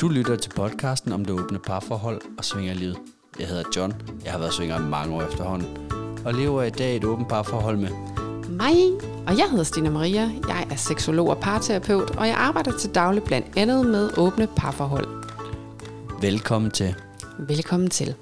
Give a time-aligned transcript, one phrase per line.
[0.00, 2.96] Du lytter til podcasten om det åbne parforhold og svingerlivet.
[3.38, 3.94] Jeg hedder John.
[4.24, 5.68] Jeg har været svinger i mange år efterhånden.
[6.24, 7.88] Og lever i dag et åbent parforhold med
[8.48, 8.74] mig,
[9.26, 10.30] og jeg hedder Stina Maria.
[10.48, 15.06] Jeg er seksolog og parterapeut, og jeg arbejder til daglig blandt andet med åbne parforhold.
[16.20, 16.94] Velkommen til.
[17.38, 18.14] Velkommen til.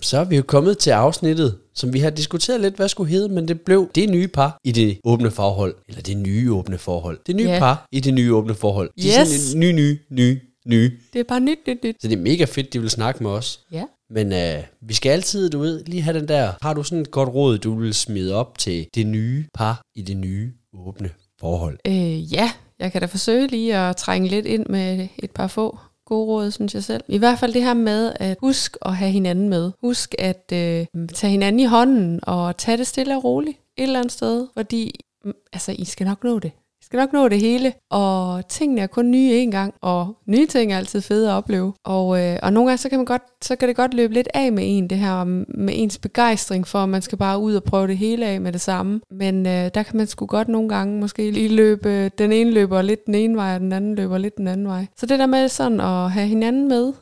[0.00, 3.28] Så er vi jo kommet til afsnittet, som vi har diskuteret lidt, hvad skulle hedde,
[3.28, 5.74] men det blev det nye par i det åbne forhold.
[5.88, 7.18] Eller det nye åbne forhold.
[7.26, 7.58] Det nye Ja.
[7.58, 8.90] par i det nye åbne forhold.
[9.02, 9.28] De er Yes.
[9.28, 11.00] sådan en ny, ny, ny, ny.
[11.12, 11.96] Det er bare nyt, nyt, nyt.
[12.00, 13.60] Så det er mega fedt, de vil snakke med os.
[13.72, 13.84] Ja.
[14.10, 17.10] Men øh, vi skal altid, du ved, lige have den der, har du sådan et
[17.10, 21.10] godt råd, du vil smide op til det nye par i det nye åbne
[21.40, 21.78] forhold?
[21.86, 25.78] Øh, ja, jeg kan da forsøge lige at trænge lidt ind med et par få
[26.06, 27.04] gode råd, synes jeg selv.
[27.08, 29.72] I hvert fald det her med at husk at have hinanden med.
[29.80, 33.98] Husk at øh, tage hinanden i hånden og tage det stille og roligt et eller
[33.98, 36.52] andet sted, fordi mm, altså, I skal nok nå det.
[36.86, 40.72] Skal nok nå det hele, og tingene er kun nye en gang, og nye ting
[40.72, 41.72] er altid fede at opleve.
[41.84, 44.28] Og, øh, og nogle gange, så kan, man godt, så kan det godt løbe lidt
[44.34, 47.64] af med en, det her med ens begejstring for, at man skal bare ud og
[47.64, 49.00] prøve det hele af med det samme.
[49.10, 52.82] Men øh, der kan man sgu godt nogle gange måske lige løbe, den ene løber
[52.82, 54.86] lidt den ene vej, og den anden løber lidt den anden vej.
[54.96, 56.92] Så det der med sådan at have hinanden med,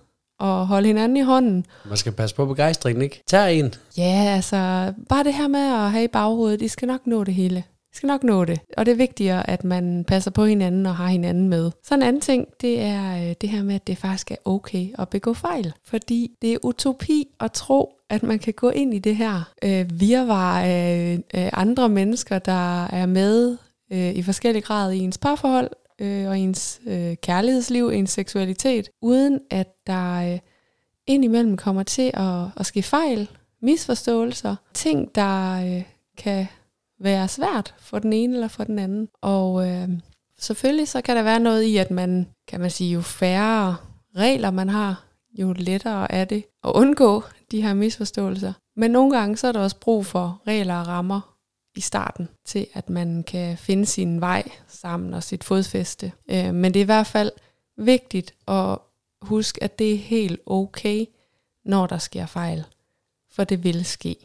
[0.40, 3.22] og holde hinanden i hånden, Man skal passe på begejstringen, ikke?
[3.26, 3.74] Tag en.
[3.98, 7.34] Ja, altså bare det her med at have i baghovedet, I skal nok nå det
[7.34, 7.64] hele.
[7.94, 8.60] Skal nok nå det.
[8.76, 11.70] Og det er vigtigere, at man passer på hinanden og har hinanden med.
[11.82, 14.88] Så en anden ting, det er øh, det her med, at det faktisk er okay
[14.98, 15.72] at begå fejl.
[15.84, 20.00] Fordi det er utopi at tro, at man kan gå ind i det her øh,
[20.00, 23.56] virvar af øh, andre mennesker, der er med
[23.92, 29.40] øh, i forskellig grad i ens parforhold øh, og ens øh, kærlighedsliv, ens seksualitet, uden
[29.50, 30.38] at der øh,
[31.06, 33.30] indimellem kommer til at, at ske fejl,
[33.62, 35.82] misforståelser, ting, der øh,
[36.16, 36.46] kan
[37.00, 39.08] være svært for den ene eller for den anden.
[39.22, 39.88] Og øh,
[40.38, 43.76] selvfølgelig så kan der være noget i, at man, kan man sige, jo færre
[44.16, 45.04] regler man har,
[45.38, 48.52] jo lettere er det at undgå de her misforståelser.
[48.76, 51.36] Men nogle gange så er der også brug for regler og rammer
[51.76, 56.12] i starten, til at man kan finde sin vej sammen og sit fodfæste.
[56.30, 57.32] Øh, men det er i hvert fald
[57.76, 58.78] vigtigt at
[59.22, 61.06] huske, at det er helt okay,
[61.64, 62.64] når der sker fejl.
[63.32, 64.16] For det vil ske.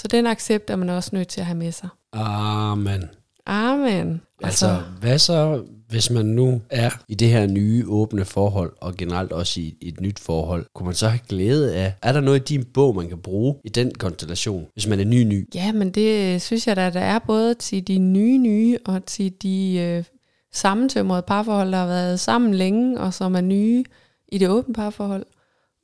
[0.00, 1.88] Så den accept er man også nødt til at have med sig.
[2.12, 3.04] Amen.
[3.46, 4.20] Amen.
[4.42, 9.32] Altså, hvad så, hvis man nu er i det her nye åbne forhold, og generelt
[9.32, 12.54] også i et nyt forhold, kunne man så have glæde af, er der noget i
[12.54, 15.48] din bog, man kan bruge i den konstellation, hvis man er ny-ny?
[15.54, 19.32] Ja, men det synes jeg da, der er både til de nye nye, og til
[19.42, 20.04] de øh,
[20.52, 23.84] sammentømrede parforhold, der har været sammen længe, og som er nye
[24.28, 25.26] i det åbne parforhold.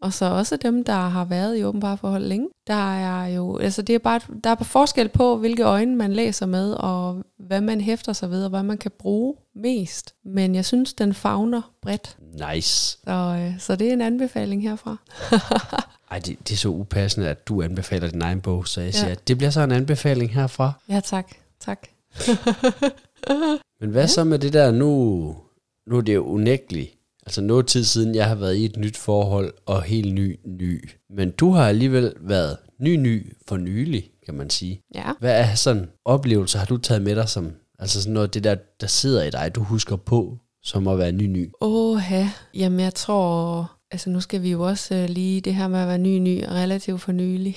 [0.03, 2.49] Og så også dem, der har været i åbent parforhold længe.
[2.67, 6.13] Der er jo, altså det er bare, der er på forskel på, hvilke øjne man
[6.13, 10.15] læser med, og hvad man hæfter sig ved, og hvad man kan bruge mest.
[10.25, 12.17] Men jeg synes, den fagner bredt.
[12.55, 12.99] Nice.
[13.05, 14.97] Så, øh, så det er en anbefaling herfra.
[16.11, 18.99] Ej, det, det er så upassende, at du anbefaler din egen bog, så jeg Ja.
[18.99, 20.73] siger, at det bliver så en anbefaling herfra.
[20.89, 21.27] Ja, tak.
[21.61, 21.89] Tak.
[23.81, 24.07] Men hvad ja.
[24.07, 25.37] så med det der, nu,
[25.87, 26.96] nu er det jo unægteligt,
[27.27, 30.91] altså noget tid siden, jeg har været i et nyt forhold, og helt ny, ny.
[31.11, 34.81] Men du har alligevel været ny, ny for nylig, kan man sige.
[34.95, 35.13] Ja.
[35.19, 38.57] Hvad er sådan oplevelser, har du taget med dig som, altså sådan noget, det der,
[38.81, 41.51] der sidder i dig, du husker på, som at være ny, ny?
[41.61, 42.03] Åh,
[42.55, 45.89] jamen jeg tror, altså nu skal vi jo også øh, lige det her med at
[45.89, 47.57] være ny, ny, relativt for nylig.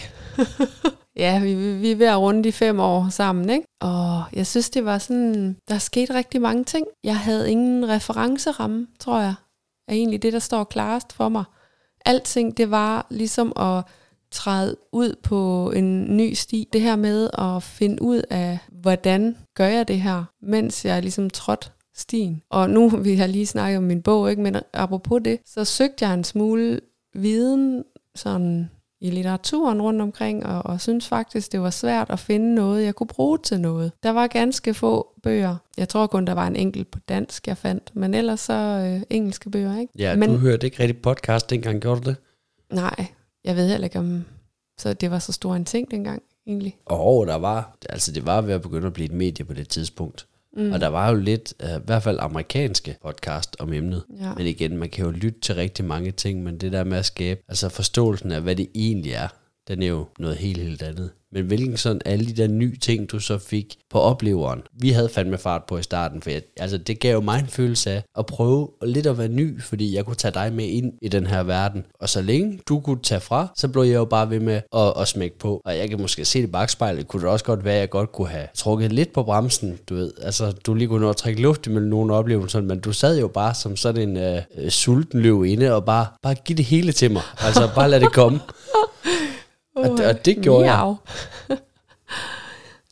[1.24, 3.66] ja, vi, vi, vi er ved at runde de fem år sammen, ikke?
[3.82, 6.86] Og jeg synes, det var sådan, der skete rigtig mange ting.
[7.04, 9.34] Jeg havde ingen referenceramme, tror jeg,
[9.90, 11.44] er egentlig det, der står klarest for mig.
[12.06, 13.84] Alting, det var ligesom at
[14.32, 16.68] træde ud på en ny sti.
[16.74, 21.30] Det her med at finde ud af, hvordan gør jeg det her, mens jeg ligesom
[21.30, 22.42] trådt stien.
[22.50, 24.42] Og nu vi har lige snakket om min bog, ikke?
[24.42, 26.80] men apropos det, så søgte jeg en smule
[27.14, 27.84] viden
[28.16, 28.70] sådan
[29.02, 32.96] i litteraturen rundt omkring, og, og synes faktisk, det var svært at finde noget, jeg
[32.96, 33.92] kunne bruge til noget.
[34.04, 35.56] Der var ganske få bøger.
[35.78, 39.02] Jeg tror kun, der var en enkelt på dansk, jeg fandt, men ellers så øh,
[39.10, 39.94] engelske bøger, ikke?
[39.98, 42.16] Ja, men, du hørte ikke rigtig podcast dengang, gjorde du det?
[42.74, 43.06] Nej,
[43.44, 44.26] jeg ved heller ikke, om
[44.80, 46.78] så det var så stor en ting dengang, egentlig.
[46.86, 49.70] Og der var, altså det var ved at begynde at blive et medie på det
[49.70, 50.28] tidspunkt.
[50.60, 50.72] Mm.
[50.72, 54.04] Og der var jo lidt, uh, i hvert fald amerikanske podcast om emnet.
[54.22, 54.34] Ja.
[54.34, 57.06] Men igen, man kan jo lytte til rigtig mange ting, men det der med at
[57.06, 59.28] skabe, altså forståelsen af, hvad det egentlig er,
[59.70, 61.10] den er jo noget helt, helt andet.
[61.32, 64.62] Men hvilken sådan alle de der nye ting, du så fik på opleveren.
[64.74, 67.48] Vi havde fandme fart på i starten, for jeg, altså, det gav jo mig en
[67.48, 70.94] følelse af at prøve lidt at være ny, fordi jeg kunne tage dig med ind
[71.02, 71.86] i den her verden.
[72.00, 74.94] Og så længe du kunne tage fra, så blev jeg jo bare ved med at,
[75.02, 75.62] at smække på.
[75.66, 77.90] Og jeg kan måske se det i bagspejlet, kunne det også godt være, at jeg
[77.90, 80.12] godt kunne have trukket lidt på bremsen, du ved.
[80.22, 83.28] Altså, du lige kunne nå at trække luft imellem nogle oplevelser, men du sad jo
[83.28, 87.12] bare som sådan en øh, sulten løv inde og bare, bare give det hele til
[87.12, 87.24] mig.
[87.40, 88.40] Altså, bare lad det komme.
[89.80, 90.96] Og, det, og det gjorde jeg.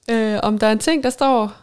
[0.35, 1.53] øh, om der er en ting, der står...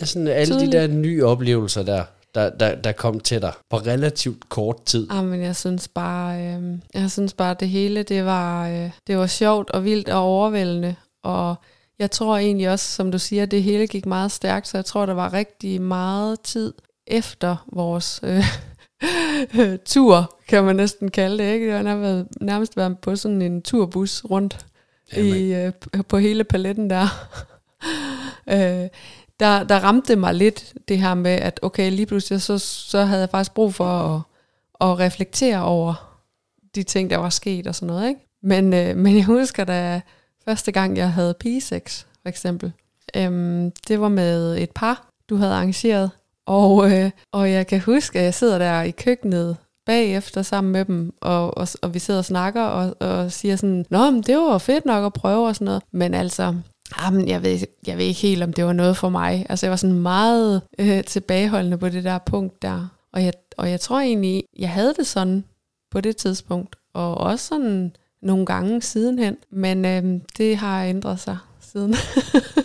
[0.00, 0.72] Er sådan alle tydeligt.
[0.72, 2.04] de der nye oplevelser der,
[2.34, 5.06] der, der, der kom til dig på relativt kort tid.
[5.10, 9.18] Ah, men jeg synes bare, øh, jeg synes bare, det hele, det var, øh, det
[9.18, 10.94] var sjovt og vildt og overvældende.
[11.24, 11.54] Og
[11.98, 15.06] jeg tror egentlig også, som du siger, det hele gik meget stærkt, så jeg tror,
[15.06, 16.72] der var rigtig meget tid
[17.06, 18.44] efter vores øh,
[19.84, 21.52] tur, kan man næsten kalde det.
[21.52, 21.68] Ikke?
[21.68, 24.66] Jeg har været, nærmest været på sådan en turbus rundt
[25.16, 25.72] i, øh,
[26.08, 27.06] på hele paletten der.
[28.54, 28.88] øh,
[29.40, 29.64] der.
[29.64, 33.20] Der ramte det mig lidt, det her med, at okay, lige pludselig så, så havde
[33.20, 34.20] jeg faktisk brug for at,
[34.80, 36.18] at reflektere over
[36.74, 38.08] de ting, der var sket og sådan noget.
[38.08, 38.20] Ikke?
[38.42, 40.00] Men, øh, men jeg husker da
[40.44, 42.72] første gang, jeg havde pigesex, for eksempel.
[43.16, 46.10] Øhm, det var med et par, du havde arrangeret.
[46.46, 49.56] Og, øh, og jeg kan huske, at jeg sidder der i køkkenet
[49.86, 53.86] bagefter sammen med dem, og, og, og vi sidder og snakker og, og siger sådan,
[53.90, 55.82] Nå, men det var fedt nok at prøve og sådan noget.
[55.92, 59.08] Men altså, ah, jamen, jeg, ved, jeg ved ikke helt, om det var noget for
[59.08, 59.46] mig.
[59.48, 62.88] Altså, jeg var sådan meget øh, tilbageholdende på det der punkt der.
[63.12, 65.44] Og jeg, og jeg tror egentlig, jeg havde det sådan
[65.90, 67.92] på det tidspunkt, og også sådan
[68.22, 69.36] nogle gange sidenhen.
[69.50, 71.38] Men øh, det har ændret sig
[71.72, 71.94] siden.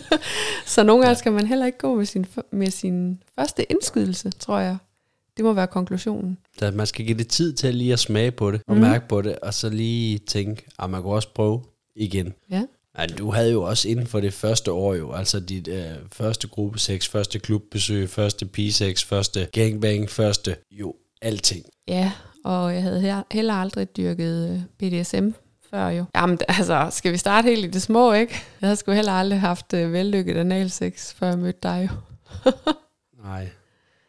[0.74, 4.58] så nogle gange skal man heller ikke gå med sin, med sin første indskydelse, tror
[4.58, 4.76] jeg.
[5.36, 6.38] Det må være konklusionen.
[6.58, 8.80] Så man skal give det tid til lige at smage på det, og mm.
[8.80, 11.62] mærke på det, og så lige tænke, at ah, man kunne også prøve
[11.96, 12.34] igen.
[12.50, 12.62] Ja.
[12.98, 16.48] Ja, du havde jo også inden for det første år jo, altså dit øh, første
[16.48, 21.64] gruppe 6, første klubbesøg, første P6, første gangbang, første, jo, alting.
[21.88, 22.12] Ja,
[22.44, 25.28] og jeg havde heller aldrig dyrket øh, BDSM
[25.70, 26.04] før jo.
[26.14, 28.32] Jamen, altså, skal vi starte helt i det små, ikke?
[28.60, 31.96] Jeg havde sgu heller aldrig haft uh, vellykket analsex, før jeg mødte dig jo.
[33.24, 33.48] Nej,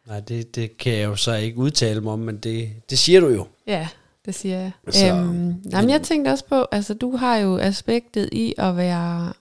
[0.06, 3.20] Nej det, det kan jeg jo så ikke udtale mig om, men det, det siger
[3.20, 3.46] du jo.
[3.66, 3.88] Ja,
[4.24, 4.70] det siger jeg.
[4.90, 9.32] Så, øhm, jamen, jeg tænkte også på, altså du har jo aspektet i at være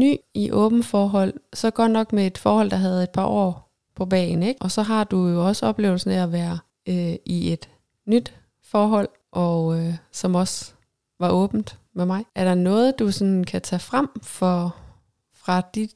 [0.00, 3.66] ny i åben forhold, så godt nok med et forhold, der havde et par år
[3.96, 4.62] på bagen, ikke?
[4.62, 6.58] Og så har du jo også oplevelsen af at være
[6.88, 7.68] øh, i et
[8.06, 10.72] nyt forhold, og øh, som også
[11.20, 12.24] var åbent med mig.
[12.34, 14.76] Er der noget, du sådan kan tage frem for,
[15.34, 15.88] fra de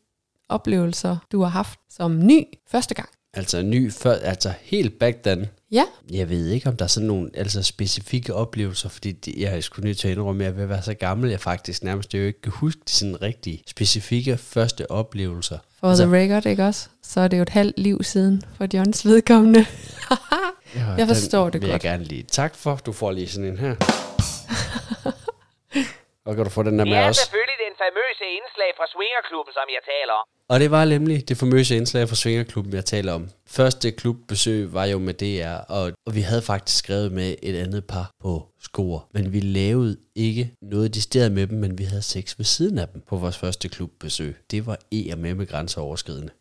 [0.49, 3.09] oplevelser, du har haft som ny første gang?
[3.35, 5.47] Altså ny, før, altså helt back then.
[5.73, 5.85] Ja.
[6.11, 9.61] Jeg ved ikke, om der er sådan nogle altså specifikke oplevelser, fordi det, jeg er
[9.61, 12.19] sgu nødt til at indrømme, at jeg vil være så gammel, jeg faktisk nærmest jo
[12.19, 15.59] ikke kan huske de sådan rigtig specifikke første oplevelser.
[15.81, 16.89] For altså, the record, ikke også?
[17.03, 19.67] Så er det jo et halvt liv siden for Johns vedkommende.
[20.99, 21.73] jeg forstår den det godt.
[21.73, 22.77] jeg gerne lige tak for.
[22.77, 23.75] Du får lige sådan en her.
[26.27, 26.93] Og kan du få den der med?
[26.93, 30.27] Det er selvfølgelig den famøse indslag fra Swingerklubben, som jeg taler om.
[30.49, 33.31] Og det var nemlig det famøse indslag fra Svingerklubben, jeg taler om.
[33.47, 37.87] Første klubbesøg var jo med DR, og, og vi havde faktisk skrevet med et andet
[37.87, 39.09] par på skor.
[39.15, 42.89] Men vi lavede ikke noget decideret med dem, men vi havde sex ved siden af
[42.89, 44.37] dem på vores første klubbesøg.
[44.51, 46.33] Det var e med med grænseoverskridende.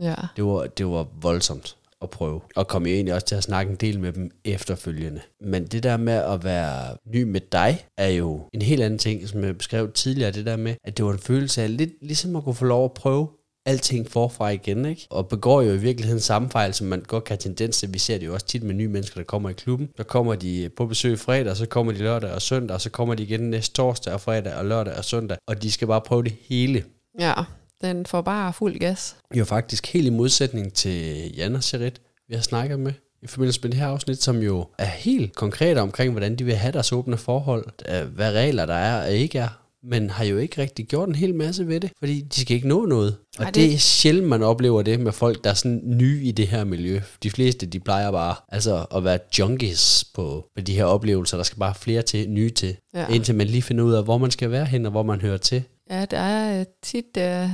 [0.00, 0.14] Ja.
[0.36, 2.40] Det var, det var voldsomt at prøve.
[2.56, 5.20] Og kom jo egentlig også til at snakke en del med dem efterfølgende.
[5.40, 9.28] Men det der med at være ny med dig, er jo en helt anden ting,
[9.28, 10.30] som jeg beskrev tidligere.
[10.30, 12.84] Det der med, at det var en følelse af lidt ligesom at kunne få lov
[12.84, 13.28] at prøve
[13.66, 15.06] alting forfra igen, ikke?
[15.10, 17.92] Og begår jo i virkeligheden samme fejl, som man godt kan have tendens til.
[17.92, 19.88] Vi ser det jo også tit med nye mennesker, der kommer i klubben.
[19.96, 23.14] Så kommer de på besøg fredag, så kommer de lørdag og søndag, og så kommer
[23.14, 26.22] de igen næste torsdag og fredag og lørdag og søndag, og de skal bare prøve
[26.22, 26.84] det hele.
[27.20, 27.34] Ja,
[27.82, 29.16] den får bare fuld gas.
[29.34, 33.60] Jo faktisk helt i modsætning til Jan og Sherit, vi har snakket med i forbindelse
[33.62, 36.92] med det her afsnit, som jo er helt konkret omkring, hvordan de vil have deres
[36.92, 37.64] åbne forhold,
[38.08, 39.48] hvad regler der er og ikke er,
[39.84, 42.68] men har jo ikke rigtig gjort en hel masse ved det, fordi de skal ikke
[42.68, 43.16] nå noget.
[43.38, 43.54] Og Ej, det...
[43.54, 46.64] det er sjældent, man oplever det med folk, der er sådan nye i det her
[46.64, 47.00] miljø.
[47.22, 51.36] De fleste, de plejer bare altså, at være junkies på, på de her oplevelser.
[51.36, 53.06] Der skal bare flere til, nye til, ja.
[53.08, 55.36] indtil man lige finder ud af, hvor man skal være hen, og hvor man hører
[55.36, 55.62] til.
[55.90, 57.48] Ja, der er øh, tit, øh,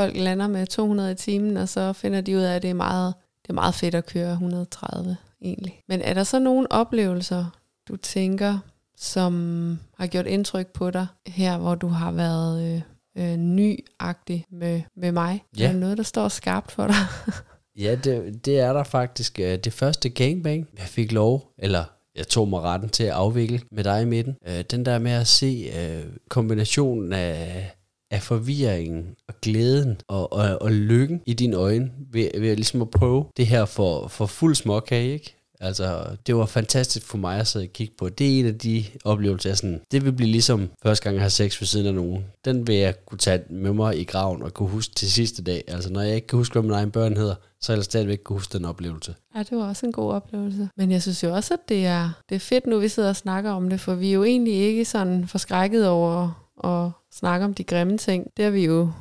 [0.00, 2.74] folk lander med 200 i timen, og så finder de ud af, at det er
[2.74, 5.82] meget, det er meget fedt at køre 130 egentlig.
[5.88, 7.44] Men er der så nogle oplevelser,
[7.88, 8.58] du tænker,
[8.96, 12.82] som har gjort indtryk på dig her, hvor du har været øh,
[13.24, 15.44] øh, nyagtig med, med mig?
[15.58, 15.68] Ja.
[15.68, 16.96] Er der noget, der står skarpt for dig?
[17.84, 19.40] ja, det, det er der faktisk.
[19.40, 21.84] Øh, det første gangbang, jeg fik lov, eller
[22.16, 24.36] jeg tog mig retten til at afvikle med dig i midten.
[24.48, 27.70] Øh, den der med at se øh, kombinationen af,
[28.10, 32.90] af forvirringen og glæden og, og, og lykken i dine øjne ved, ved ligesom at
[32.90, 35.36] prøve det her for, for fuld småkage, ikke?
[35.60, 38.08] Altså, det var fantastisk for mig at sidde og kigge på.
[38.08, 41.22] Det er en af de oplevelser, jeg sådan, det vil blive ligesom første gang, jeg
[41.22, 42.24] har sex ved siden af nogen.
[42.44, 45.64] Den vil jeg kunne tage med mig i graven og kunne huske til sidste dag.
[45.68, 48.20] Altså, når jeg ikke kan huske, hvad min egen børn hedder, så er jeg stadigvæk
[48.24, 49.14] kunne huske den oplevelse.
[49.36, 50.68] Ja, det var også en god oplevelse.
[50.76, 53.16] Men jeg synes jo også, at det er, det er fedt nu, vi sidder og
[53.16, 57.54] snakker om det, for vi er jo egentlig ikke sådan forskrækket over at snakke om
[57.54, 58.26] de grimme ting.
[58.36, 58.92] Det har vi jo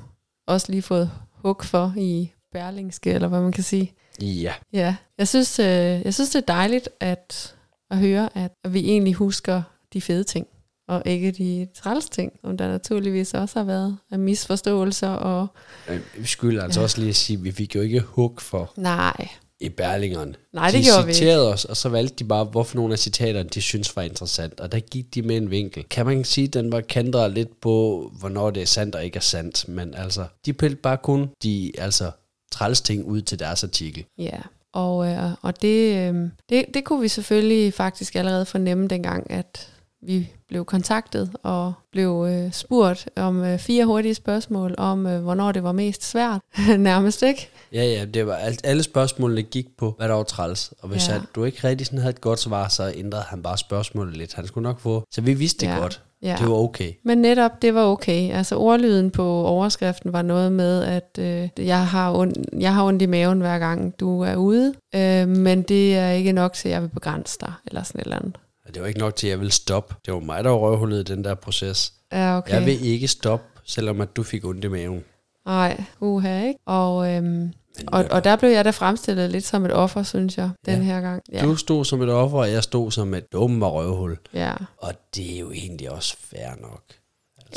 [0.48, 3.94] også lige fået hug for i Berlingske, eller hvad man kan sige.
[4.22, 4.54] Ja.
[4.74, 7.56] Ja, jeg synes, øh, jeg synes det er dejligt at,
[7.92, 9.62] at høre, at vi egentlig husker
[9.94, 10.48] de fede ting,
[10.88, 15.10] og ikke de træls ting, som der naturligvis også har været af misforståelser.
[15.10, 15.48] Og,
[15.90, 16.84] Men vi skylder altså ja.
[16.84, 19.28] også lige at sige, at vi fik jo ikke hug for nej,
[19.60, 20.36] i Berlingeren.
[20.54, 23.00] Nej, det de gjorde vi citerede os, og så valgte de bare, hvorfor nogle af
[23.00, 24.60] citaterne, de synes var interessant.
[24.60, 25.86] Og der gik de med en vinkel.
[25.90, 29.18] Kan man sige, at den var kendret lidt på, hvornår det er sandt og ikke
[29.18, 29.68] er sandt.
[29.68, 32.12] Men altså, de pillede bare kun de altså,
[32.52, 34.06] træls ting ud til deres artikel.
[34.18, 34.40] Ja,
[34.74, 39.70] og, øh, og det, øh, det, det kunne vi selvfølgelig faktisk allerede fornemme dengang, at
[40.02, 45.52] vi blev kontaktet og blev øh, spurgt om øh, fire hurtige spørgsmål om, øh, hvornår
[45.52, 46.42] det var mest svært.
[46.78, 47.50] Nærmest ikke?
[47.74, 50.74] Ja, ja, det var alt, alle spørgsmålene gik på, hvad der var træls.
[50.80, 51.16] Og hvis Ja.
[51.16, 54.34] at du ikke rigtig sådan havde et godt svar, så ændrede han bare spørgsmålet lidt.
[54.34, 55.04] Han skulle nok få...
[55.12, 55.78] Så vi vidste det Ja.
[55.78, 56.02] godt.
[56.22, 56.36] Ja.
[56.40, 56.94] Det var okay.
[57.06, 58.32] Men netop, det var okay.
[58.34, 63.02] Altså ordlyden på overskriften var noget med, at øh, jeg, har ondt, jeg har ondt
[63.02, 66.74] i maven hver gang du er ude, øh, men det er ikke nok til, at
[66.74, 68.36] jeg vil begrænse dig, eller sådan et eller andet.
[68.74, 69.96] Det var ikke nok til, at jeg ville stoppe.
[70.06, 71.94] Det var mig, der var røvhullet i den der proces.
[72.12, 72.38] Ja.
[72.38, 72.54] Okay.
[72.54, 75.04] Jeg vil ikke stoppe, selvom at du fik ondt i maven.
[75.46, 76.60] Nej, uha, ikke?
[76.66, 77.54] Og, øhm,
[77.88, 80.82] og, og der blev jeg da fremstillet lidt som et offer, synes jeg, den Ja.
[80.84, 81.22] her gang.
[81.32, 84.18] Ja, Du stod som et offer, og jeg stod som et dumme røvhul.
[84.34, 84.54] ja.
[84.78, 86.84] Og det er jo egentlig også fair nok.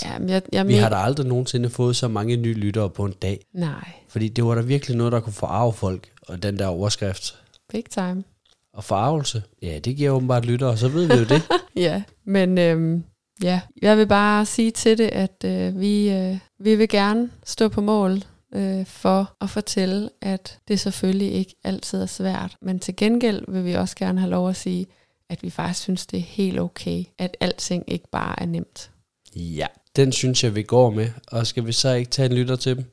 [0.05, 2.91] ja men jeg, jeg Vi men, har da aldrig nogensinde fået så mange nye lyttere
[2.91, 3.41] på en dag.
[3.55, 6.09] Nej, Fordi det var da virkelig noget, der kunne forarve folk.
[6.29, 7.39] Og den der overskrift.
[7.73, 8.25] big time.
[8.75, 11.43] Og forarvelse, ja, det giver åbenbart lyttere, så ved vi jo det.
[11.77, 13.05] Ja, men øhm,
[13.43, 17.69] ja, jeg vil bare sige til det, at øh, vi, øh, vi vil gerne stå
[17.69, 18.23] på mål
[18.55, 22.57] øh, for at fortælle, at det selvfølgelig ikke altid er svært.
[22.63, 24.87] Men til gengæld vil vi også gerne have lov at sige,
[25.31, 28.91] at vi faktisk synes, det er helt okay, at alting ikke bare er nemt.
[29.37, 31.09] Ja, den synes jeg, vi går med.
[31.27, 32.85] Og skal vi så ikke tage en lytter til dem?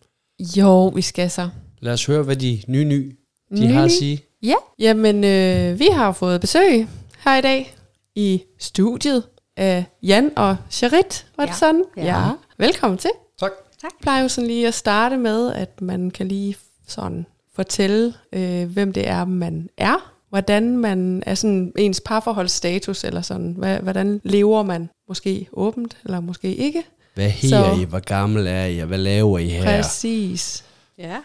[0.57, 1.49] Jo, vi skal så.
[1.79, 3.15] Lad os høre, hvad de nye ny,
[3.55, 4.21] de Ny, har at sige.
[4.43, 6.87] Ja, jamen øh, vi har fået besøg
[7.25, 7.75] her i dag
[8.15, 9.23] i studiet
[9.59, 11.57] af Jan og Charit, var det Ja.
[11.57, 11.83] sådan?
[11.97, 12.03] Ja.
[12.05, 12.31] ja.
[12.57, 13.11] Velkommen til.
[13.39, 13.51] Tak.
[13.83, 16.55] Jeg plejer jo sådan lige at starte med, at man kan lige
[16.87, 17.25] sådan
[17.55, 20.13] fortælle, øh, hvem det er, man er.
[20.29, 23.51] Hvordan man er sådan ens parforholdsstatus, eller sådan.
[23.81, 24.89] Hvordan lever man?
[25.07, 26.83] Måske åbent, eller måske ikke.
[27.15, 27.83] Hvad Så- I?
[27.83, 28.79] Hvor gammel er I?
[28.79, 29.63] Hvad laver I her?
[29.63, 30.65] Præcis.
[30.97, 31.17] Ja,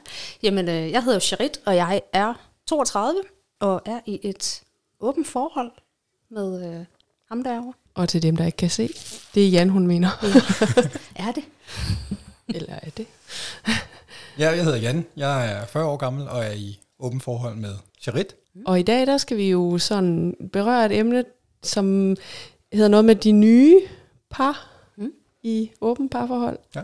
[0.42, 2.34] jamen øh, jeg hedder Charit, og jeg er
[2.68, 3.20] 32
[3.60, 4.62] og er i et
[5.00, 5.70] åbent forhold
[6.30, 6.84] med øh,
[7.28, 7.72] ham derovre.
[7.94, 8.88] Og til dem, der ikke kan se,
[9.34, 10.08] det er Jan, hun mener.
[11.26, 11.44] Er det?
[12.48, 13.06] eller er det?
[14.38, 15.06] Ja, jeg hedder Jan.
[15.16, 18.34] Jeg er 40 år gammel og er i åben forhold med Charit.
[18.66, 21.24] Og i dag, der skal vi jo sådan berøre et emne,
[21.62, 22.16] som
[22.72, 23.80] hedder noget med de nye
[24.30, 25.10] par Mm.
[25.42, 26.58] i åben parforhold.
[26.74, 26.80] Ja.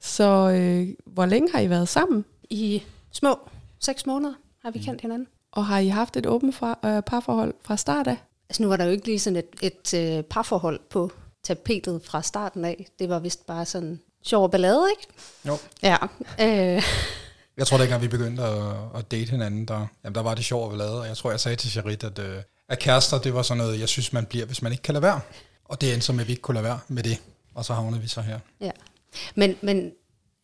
[0.00, 2.24] Så øh, hvor længe har I været sammen?
[2.50, 3.38] I små
[3.80, 4.34] seks måneder
[4.64, 5.28] har vi kendt hinanden.
[5.52, 8.16] Og har I haft et åbent fra, øh, parforhold fra start af?
[8.48, 9.46] Altså nu var der jo ikke lige sådan et,
[9.94, 11.12] et øh, parforhold på
[11.44, 12.86] tapetet fra starten af.
[12.98, 15.12] Det var vist bare sådan sjov og ballade, ikke?
[15.46, 15.58] Jo.
[15.82, 15.96] Ja.
[16.40, 16.82] Øh,
[17.56, 20.72] Jeg tror, dengang vi begyndte at, at date hinanden, der, jamen, der var det sjovt
[20.72, 22.36] at lade, og jeg tror, jeg sagde til Charit, at, øh,
[22.68, 25.02] at kærester, det var sådan noget, jeg synes, man bliver, hvis man ikke kan lade
[25.02, 25.20] være.
[25.64, 27.18] Og det endte så med, at vi ikke kunne lade være med det.
[27.54, 28.38] Og så havnede vi så her.
[28.60, 28.70] Ja.
[29.34, 29.92] Men, men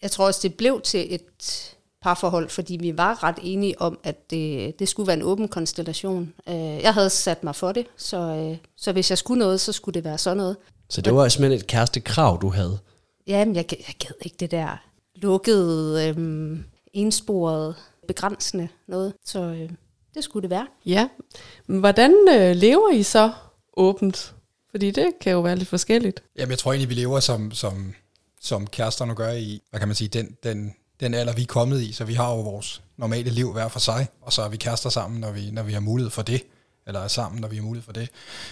[0.02, 4.30] jeg tror også, det blev til et parforhold, fordi vi var ret enige om, at
[4.30, 6.32] det, det skulle være en åben konstellation.
[6.48, 9.72] Øh, Jeg havde sat mig for det, så, øh, så hvis jeg skulle noget, så
[9.72, 10.56] skulle det være sådan noget.
[10.90, 12.78] Så det var simpelthen et kærestekrav, du havde.
[13.26, 14.82] Jamen, jeg, jeg gad ikke det der
[15.16, 17.74] lukkede, øhm, ensporede,
[18.08, 19.12] begrænsende noget.
[19.24, 19.70] Så øh,
[20.14, 20.66] det skulle det være.
[20.86, 21.08] Ja.
[21.66, 23.32] Men Hvordan øh, lever I så
[23.76, 24.34] åbent?
[24.70, 26.22] Fordi det kan jo være lidt forskelligt.
[26.38, 27.94] Jamen, jeg tror egentlig, vi lever som, som,
[28.40, 31.46] som kærester nu gør i, hvad kan man sige, den, den, den alder, vi er
[31.46, 31.92] kommet i.
[31.92, 34.90] Så vi har jo vores normale liv hver for sig, og så er vi kærester
[34.90, 36.42] sammen, når vi, når vi har mulighed for det,
[36.86, 38.08] eller er sammen, når vi har mulighed for det.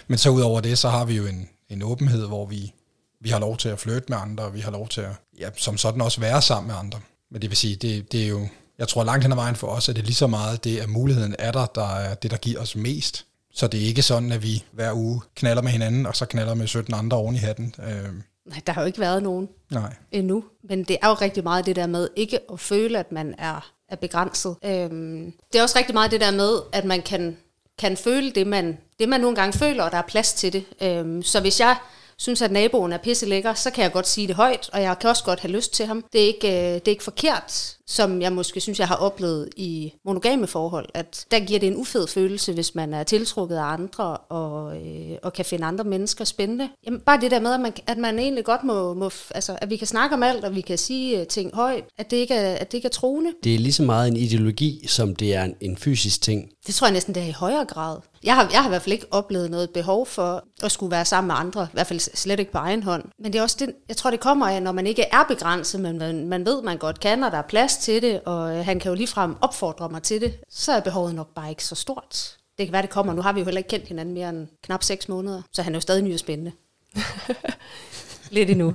[0.08, 2.72] Men så ud over det, så har vi jo en, en åbenhed, hvor vi,
[3.20, 5.50] vi har lov til at flytte med andre, og vi har lov til at, ja,
[5.56, 7.00] som sådan også være sammen med andre.
[7.30, 9.66] Men det vil sige, det, det er jo, jeg tror langt hen ad vejen for
[9.66, 12.30] os, at det er lige så meget det, at muligheden er der, der er det,
[12.30, 13.26] der giver os mest.
[13.54, 16.54] så det er ikke sådan, at vi hver uge knaller med hinanden, og så knaller
[16.54, 17.74] med 17 andre oven i hatten.
[17.82, 18.08] Øh,
[18.46, 19.94] Nej, der har jo ikke været nogen nej.
[20.12, 20.44] endnu.
[20.64, 23.72] Men det er jo rigtig meget det der med ikke at føle, at man er,
[23.88, 24.56] er begrænset.
[24.64, 27.36] Øhm, det er også rigtig meget det der med, at man kan,
[27.78, 30.64] kan føle det man, det, man nogle gange føler, og der er plads til det.
[30.82, 31.76] Øhm, så hvis jeg
[32.20, 34.98] synes, at naboen er pisse lækker, så kan jeg godt sige det højt, og jeg
[34.98, 36.04] kan også godt have lyst til ham.
[36.12, 39.48] Det er ikke, øh, det er ikke forkert, som jeg måske synes, jeg har oplevet
[39.56, 43.62] i monogame forhold, at der giver det en ufed følelse, hvis man er tiltrukket af
[43.62, 46.68] andre og, øh, og kan finde andre mennesker spændende.
[46.86, 49.70] Jamen, bare det der med, at man, at man egentlig godt må, må, altså, at
[49.70, 52.34] vi kan snakke om alt, og vi kan sige øh, ting højt, at det ikke
[52.34, 53.30] er, at det ikke er troende.
[53.44, 56.50] Det er lige så meget en ideologi, som det er en, en fysisk ting.
[56.66, 57.96] Det tror jeg næsten, det er i højere grad.
[58.24, 61.04] Jeg har, jeg har i hvert fald ikke oplevet noget behov for at skulle være
[61.04, 63.04] sammen med andre, i hvert fald slet ikke på egen hånd.
[63.18, 65.80] Men det er også det, jeg tror, det kommer af, når man ikke er begrænset,
[65.80, 68.64] men man, man ved, man godt kan, og der er plads til det, og øh,
[68.64, 71.74] han kan jo ligefrem opfordre mig til det, så er behovet nok bare ikke så
[71.74, 72.36] stort.
[72.58, 73.12] Det kan være, det kommer.
[73.12, 75.72] Nu har vi jo heller ikke kendt hinanden mere end knap seks måneder, så han
[75.72, 76.52] er jo stadig ny og spændende.
[78.30, 78.74] Lidt endnu.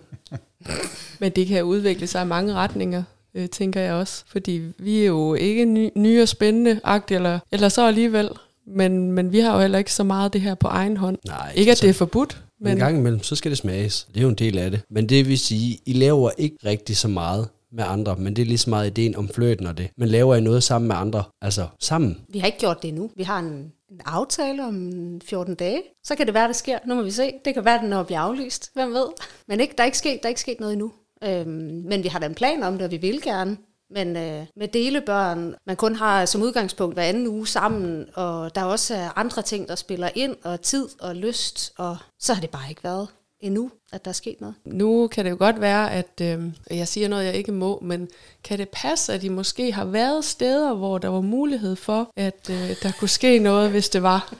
[1.20, 4.24] Men det kan udvikle sig i mange retninger, øh, tænker jeg også.
[4.28, 8.30] Fordi vi er jo ikke ny, nye og spændende agtige, eller, eller så alligevel.
[8.68, 11.18] Men, men vi har jo heller ikke så meget det her på egen hånd.
[11.28, 14.08] Nej, ikke at så- det er forbudt, Men en gang imellem, så skal det smages.
[14.14, 14.82] Det er jo en del af det.
[14.90, 18.46] Men det vil sige, I laver ikke rigtig så meget med andre, men det er
[18.46, 19.90] lige så meget ideen om fløten og det.
[19.98, 21.24] Men laver I noget sammen med andre?
[21.42, 22.18] Altså sammen?
[22.30, 23.10] Vi har ikke gjort det endnu.
[23.16, 23.48] Vi har en,
[23.92, 24.92] en aftale om
[25.26, 25.82] 14 dage.
[26.04, 26.78] Så kan det være, det sker.
[26.88, 27.32] Nu må vi se.
[27.46, 28.70] Det kan være, den når bliver aflyst.
[28.74, 29.06] Hvem ved?
[29.48, 30.92] Men ikke, der, er ikke sket, der er ikke sket noget endnu.
[31.24, 33.58] Øhm, men vi har da en plan om det, og vi vil gerne.
[33.90, 38.62] Men øh, med delebørn, man kun har som udgangspunkt hver anden uge sammen, og der
[38.62, 42.42] er også øh, andre ting, der spiller ind, og tid og lyst, og så har
[42.42, 43.08] det bare ikke været
[43.40, 44.56] endnu, at der er sket noget.
[44.66, 48.08] nu kan det jo godt være, at øh, jeg siger noget, jeg ikke må, men
[48.44, 52.50] kan det passe, at I måske har været steder, hvor der var mulighed for, at
[52.50, 54.34] øh, der kunne ske noget, hvis det var?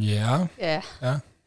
[0.00, 0.82] Ja, Ja,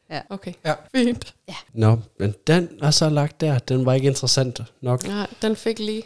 [0.10, 0.22] ja.
[0.30, 0.74] Okay, Ja.
[0.96, 1.34] fint.
[1.74, 3.60] Nå, men den er så lagt der.
[3.60, 5.08] Den var ikke interessant nok.
[5.08, 6.04] Nej, den fik lige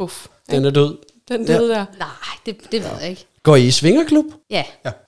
[0.00, 0.26] buff.
[0.50, 0.98] Den er død.
[1.28, 1.58] Den Ja.
[1.58, 1.84] døde der.
[1.98, 2.08] nej,
[2.46, 3.26] det, det ved jeg ikke.
[3.42, 4.24] Går I i svingerklub?
[4.50, 4.64] Ja,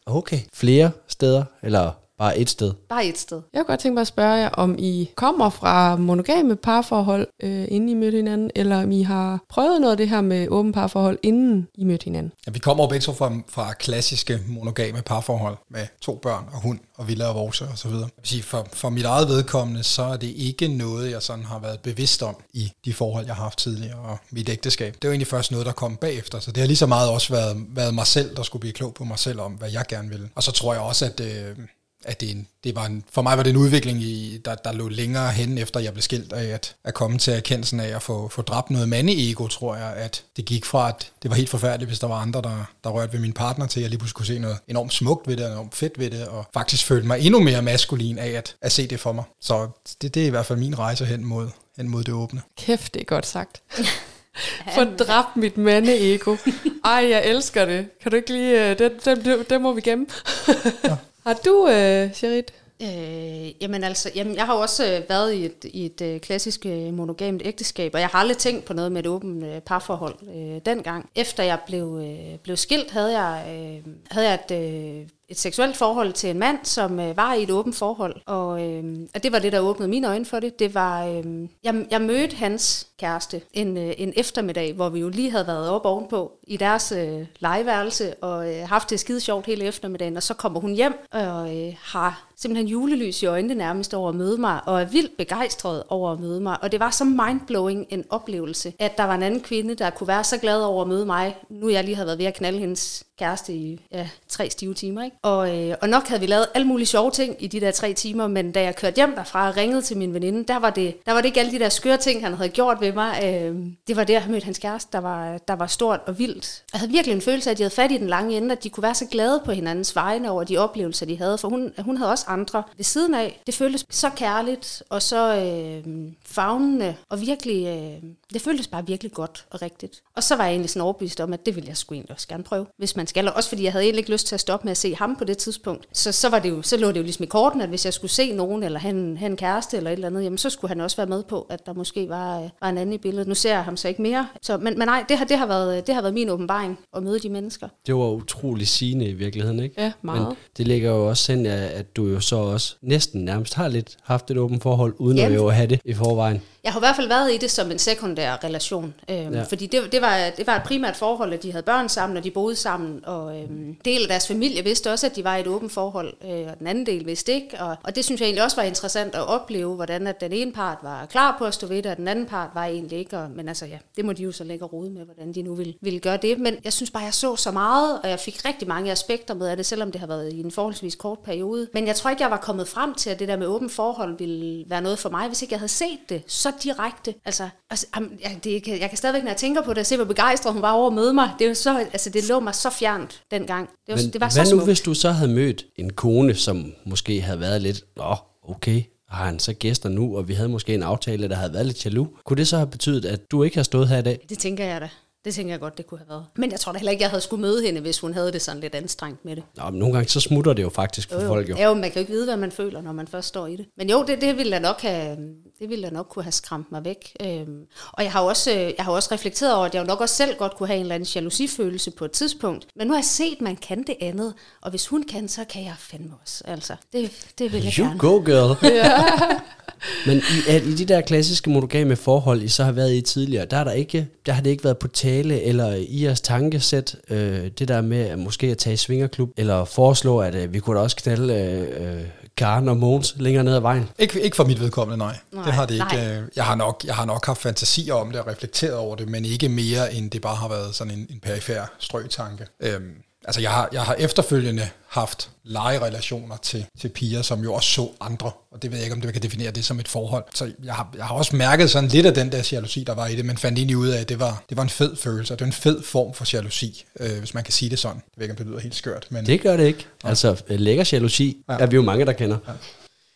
[0.07, 0.41] Okay.
[0.53, 1.45] Flere steder?
[1.63, 1.91] Eller
[2.23, 2.73] bare et sted?
[2.89, 3.43] bare et sted.
[3.53, 7.65] Jeg kunne godt tænke mig at spørge jer, om I kommer fra monogame parforhold, øh,
[7.69, 10.73] inden I mødte hinanden, eller om I har prøvet noget af det her med åben
[10.73, 12.33] parforhold, inden I mødte hinanden.
[12.47, 16.61] Ja, vi kommer jo begge to fra, fra klassiske monogame parforhold med to børn og
[16.61, 18.03] hund og villa og vorse og så videre.
[18.03, 21.45] Jeg vil sige, for, for mit eget vedkommende, så er det ikke noget, jeg sådan
[21.45, 24.95] har været bevidst om i de forhold, jeg har haft tidligere og mit ægteskab.
[24.95, 27.11] Det er jo egentlig først noget, der kom bagefter, så det har lige så meget
[27.11, 29.85] også været, været mig selv, der skulle blive klog på mig selv om, hvad jeg
[29.89, 30.29] gerne ville.
[30.35, 31.21] Og så tror jeg også, at...
[31.21, 31.57] Øh,
[32.05, 34.73] at det, en, det var en, for mig var det en udvikling, i, der, der
[34.73, 38.03] lå længere hen, efter jeg blev skilt, af at, at komme til erkendelsen af at
[38.03, 41.51] få, få dræbt noget mandeego, tror jeg, at det gik fra, at det var helt
[41.51, 43.99] forfærdeligt, hvis der var andre, der, der rørte ved min partner, til at jeg lige
[43.99, 46.87] pludselig kunne se noget enormt smukt ved det, og enormt fedt ved det, og faktisk
[46.87, 49.25] følte mig endnu mere maskulin af at, at se det for mig.
[49.41, 49.69] Så
[50.03, 52.43] det, det er i hvert fald min rejse hen mod, hen mod det åbne.
[52.59, 53.63] Kæft, det er godt sagt.
[54.75, 56.37] Få dræbt mit mandeego.
[56.85, 57.87] Ej, jeg elsker det.
[58.03, 58.71] Kan du ikke lige...
[58.71, 60.07] øh, Den, den, den, den må vi gemme.
[61.25, 62.53] Har du, øh, Sherit?
[62.83, 66.21] Øh, jamen altså, jamen, jeg har jo også øh, været i et, i et øh,
[66.21, 69.61] klassisk øh, monogamt ægteskab, og jeg har aldrig tænkt på noget med et åbent øh,
[69.61, 71.11] parforhold øh, dengang.
[71.15, 75.77] Efter jeg blev, øh, blev skilt, havde jeg, øh, havde jeg et, øh, et seksuelt
[75.77, 79.33] forhold til en mand, som øh, var i et åbent forhold, og, øh, og det
[79.33, 80.59] var det, der åbnede mine øjne for det.
[80.59, 85.09] Det var, øh, jeg, jeg mødte hans kæreste en, øh, en eftermiddag, hvor vi jo
[85.09, 89.47] lige havde været oppe ovenpå i deres øh, legeværelse, og øh, haft det skide sjovt
[89.47, 93.95] hele eftermiddagen, og så kommer hun hjem og øh, har simpelthen julelys i øjnene nærmest
[93.95, 96.57] over at møde mig, og er vildt begejstret over at møde mig.
[96.63, 100.09] Og det var så mindblowing en oplevelse, at der var en anden kvinde, der kunne
[100.09, 101.37] være så glad over at møde mig.
[101.51, 105.05] Nu jeg lige havde været ved at knalde hendes kæreste i ja, tre stive timer.
[105.05, 105.17] Ikke?
[105.23, 107.93] Og, øh, og nok havde vi lavet alle mulige sjove ting i de der tre
[107.93, 111.07] timer, men da jeg kørte hjem derfra og ringede til min veninde, der var det,
[111.07, 113.21] der var det ikke alle de der skøre ting, han havde gjort ved mig.
[113.25, 113.57] Øh,
[113.89, 116.63] det var det, jeg mødte hans kæreste, der var, der var stort og vildt.
[116.73, 118.65] Jeg havde virkelig en følelse af, at de havde fat i den lange ende, at
[118.65, 121.73] de kunne være så glade på hinandens vegne over de oplevelser, de havde, for hun,
[121.79, 123.43] hun havde også andre ved siden af.
[123.47, 129.13] Det føltes så kærligt og så øh, fagnende og virkelig, øh, det føltes bare virkelig
[129.13, 130.03] godt og rigtigt.
[130.17, 132.29] Og så var jeg egentlig sådan overbevist om, at det ville jeg sgu egentlig også
[132.29, 133.29] gerne prøve, hvis man skal.
[133.29, 135.17] Og også fordi jeg havde egentlig ikke lyst til at stoppe med at se ham
[135.17, 135.89] på det tidspunkt.
[135.93, 137.95] Så, så, var det jo, så lå det jo ligesom i korten, at hvis jeg
[137.95, 140.81] skulle se nogen, eller have en kæreste eller et eller andet, jamen så skulle han
[140.81, 143.29] også være med på, at der måske var, øh, var en anden i billedet.
[143.29, 144.29] Nu ser jeg ham så ikke mere.
[144.43, 147.03] Så, men, men nej, det har, det, har været, det har været min åbenbaring at
[147.03, 147.69] møde de mennesker.
[147.87, 149.83] Det var utrolig sigende i virkeligheden, ikke?
[149.83, 150.29] Ja, meget.
[150.29, 153.97] Men det ligger jo også ind, at du jo så også næsten nærmest har lidt
[154.03, 155.33] haft et åbent forhold, uden Jamen.
[155.33, 156.43] at jo have det i forvejen.
[156.65, 159.43] Jeg har i hvert fald været i det som en sekundær relation, øhm, Ja.
[159.43, 162.25] fordi det, det, var, det var et primært forhold, at de havde børn sammen, og
[162.25, 165.41] de boede sammen, og øhm, del af deres familie vidste også, at de var i
[165.41, 168.27] et åbent forhold, øh, og den anden del vidste ikke, og, og det synes jeg
[168.27, 171.55] egentlig også var interessant at opleve, hvordan at den ene part var klar på at
[171.55, 174.05] stå ved det, og den anden part var egentlig ikke, og, men altså ja, det
[174.05, 176.57] må de jo så lægge rode med, hvordan de nu ville, ville gøre det, men
[176.65, 179.57] jeg synes bare, jeg så så meget, og jeg fik rigtig mange aspekter med af
[179.57, 182.31] det, selvom det har været i en forholdsvis kort periode, men jeg tror ikke, jeg
[182.31, 185.29] var kommet frem til, at det der med åbent forhold ville være noget for mig,
[185.29, 187.15] hvis ikke jeg havde set det så direkte.
[187.25, 187.87] Altså, altså
[188.25, 190.63] ja, det, kan, jeg kan stadigvæk, når jeg tænker på det, se hvor begejstret hun
[190.63, 191.31] var over at møde mig.
[191.39, 193.69] Det, er jo så, altså, det lå mig så fjernt dengang.
[193.69, 194.65] Det, var, Men det var hvad så nu, smukt.
[194.65, 198.17] hvis du så havde mødt en kone, som måske havde været lidt, åh,
[198.49, 201.67] okay, har han så gæster nu, og vi havde måske en aftale, der havde været
[201.67, 202.09] lidt jaloux.
[202.25, 204.27] Kunne det så have betydet, at du ikke har stået her i dag?
[204.29, 204.89] Det tænker jeg da.
[205.25, 206.25] Det tænker jeg godt, det kunne have været.
[206.37, 208.43] Men jeg tror da heller ikke, jeg havde skulle møde hende, hvis hun havde det
[208.43, 209.45] sådan lidt anstrengt med det.
[209.57, 211.57] Nå, men nogle gange så smutter det jo faktisk for folk jo.
[211.57, 213.57] Ja, jo, man kan jo ikke vide, hvad man føler, når man først står i
[213.57, 213.67] det.
[213.77, 215.17] Men jo, det, det ville jeg nok have,
[215.59, 217.17] det ville jeg nok kunne have skræmt mig væk.
[217.21, 217.61] Øhm,
[217.93, 220.15] og jeg har, også, øh, jeg har også reflekteret over, at jeg jo nok også
[220.15, 222.67] selv godt kunne have en eller anden jalousifølelse på et tidspunkt.
[222.77, 224.35] Men nu har jeg set, at man kan det andet.
[224.63, 226.45] Og hvis hun kan, så kan jeg fandme også.
[226.47, 227.99] Altså, det, det vil jeg You gerne.
[227.99, 228.57] go, girl.
[230.07, 233.47] Men i, at i de der klassiske monogame forhold, I så har været i tidligere,
[233.47, 236.97] der, er der, ikke, der har det ikke været på tale, eller i jeres tankesæt,
[237.11, 240.59] øh, det der med at måske at tage i svingerklub, eller foreslå, at øh, vi
[240.61, 242.03] kunne da også knalde øh, øh,
[242.37, 243.89] Karen og Måns længere ned ad vejen.
[243.99, 245.17] Ikke, ikke for mit vedkommende, nej.
[245.33, 245.87] nej det har det ikke.
[245.93, 246.17] nej.
[246.17, 249.09] øh, Jeg har, nok, jeg har nok haft fantasier om det og reflekteret over det,
[249.09, 252.47] men ikke mere, end det bare har været sådan en, en perifær strøtanke.
[252.61, 252.83] Øhm,
[253.25, 257.89] altså, jeg har, jeg har efterfølgende haft legerelationer til, til piger, som jo også så
[258.01, 260.25] andre, og det ved jeg ikke, om det kan definere det som et forhold.
[260.35, 263.07] Så jeg har, jeg har også mærket sådan lidt af den der jalousi, der var
[263.07, 265.35] i det, men fandt egentlig ud af, at det var, det var en fed følelse,
[265.35, 267.97] og det var en fed form for jalousi, øh, hvis man kan sige det sådan.
[267.97, 269.27] Jeg ved ikke, om det lyder helt skørt, men...
[269.27, 269.87] Det gør det ikke.
[270.05, 271.57] Altså, øh, lækker jalousi ja.
[271.59, 272.39] er vi jo mange, der kender.
[272.49, 272.53] Ja.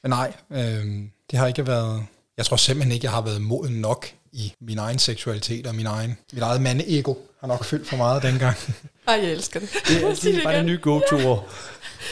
[0.03, 0.85] Men nej, øh,
[1.31, 2.05] det har ikke været...
[2.37, 5.87] Jeg tror simpelthen ikke, jeg har været moden nok i min egen seksualitet og min
[5.87, 8.57] egen, mit eget mandeego har nok fyldt for meget dengang.
[9.09, 9.69] Ej, jeg elsker det.
[9.89, 11.49] Det er, det er bare det nye go-to-ord.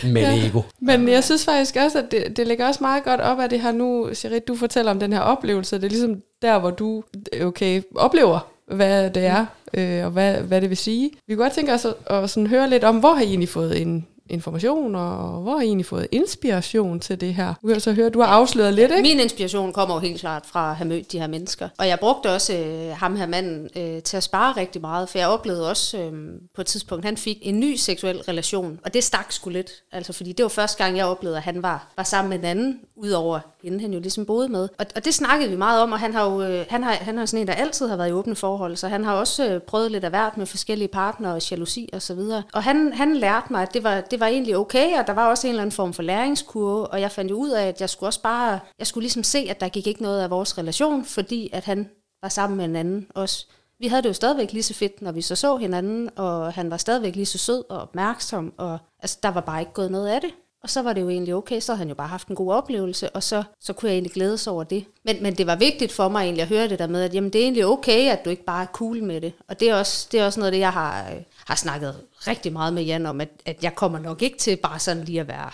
[0.02, 0.46] Men ja.
[0.46, 0.62] ego.
[0.80, 3.60] Men jeg synes faktisk også, at det, det ligger også meget godt op af det
[3.60, 5.76] her nu, Shirit, du fortæller om den her oplevelse.
[5.76, 7.04] Det er ligesom der, hvor du
[7.42, 11.10] okay, oplever, hvad det er, øh, og hvad, hvad det vil sige.
[11.26, 13.48] Vi kunne godt tænke os at, at sådan høre lidt om, hvor har I egentlig
[13.48, 17.54] fået en information, og hvor har I egentlig fået inspiration til det her?
[17.62, 19.02] Du kan så høre, du har afsløret lidt, ikke?
[19.02, 21.68] Min inspiration kommer jo helt klart fra at have mødt de her mennesker.
[21.78, 25.18] Og jeg brugte også øh, ham her manden øh, til at spare rigtig meget, for
[25.18, 26.12] jeg oplevede også øh,
[26.54, 29.70] på et tidspunkt, han fik en ny seksuel relation, og det stak sgu lidt.
[29.92, 32.44] Altså, fordi det var første gang, jeg oplevede, at han var, var sammen med en
[32.44, 34.68] anden, udover hende, han jo ligesom boede med.
[34.78, 37.18] Og, og det snakkede vi meget om, og han har jo øh, han har, han
[37.18, 39.60] har sådan en, der altid har været i åbne forhold, så han har også øh,
[39.60, 42.42] prøvet lidt af hvert med forskellige partnere og jalousi og så videre.
[42.52, 45.28] Og han, han lærte mig, at det var, det var egentlig okay, og der var
[45.28, 47.90] også en eller anden form for læringskurve, og jeg fandt jo ud af, at jeg
[47.90, 51.04] skulle også bare, jeg skulle ligesom se, at der gik ikke noget af vores relation,
[51.04, 51.90] fordi at han
[52.22, 53.46] var sammen med en anden også.
[53.78, 56.70] Vi havde det jo stadigvæk lige så fedt, når vi så så hinanden, og han
[56.70, 60.08] var stadigvæk lige så sød og opmærksom, og altså, der var bare ikke gået noget
[60.08, 60.30] af det.
[60.62, 62.52] Og så var det jo egentlig okay, så havde han jo bare haft en god
[62.52, 64.84] oplevelse, og så, så kunne jeg egentlig glæde over det.
[65.04, 67.30] Men, men det var vigtigt for mig egentlig at høre det der med, at jamen,
[67.30, 69.32] det er egentlig okay, at du ikke bare er cool med det.
[69.48, 72.00] Og det er også, det er også noget af det, jeg har, øh, har snakket
[72.26, 75.20] rigtig meget med Jan om, at, at jeg kommer nok ikke til bare sådan lige
[75.20, 75.50] at være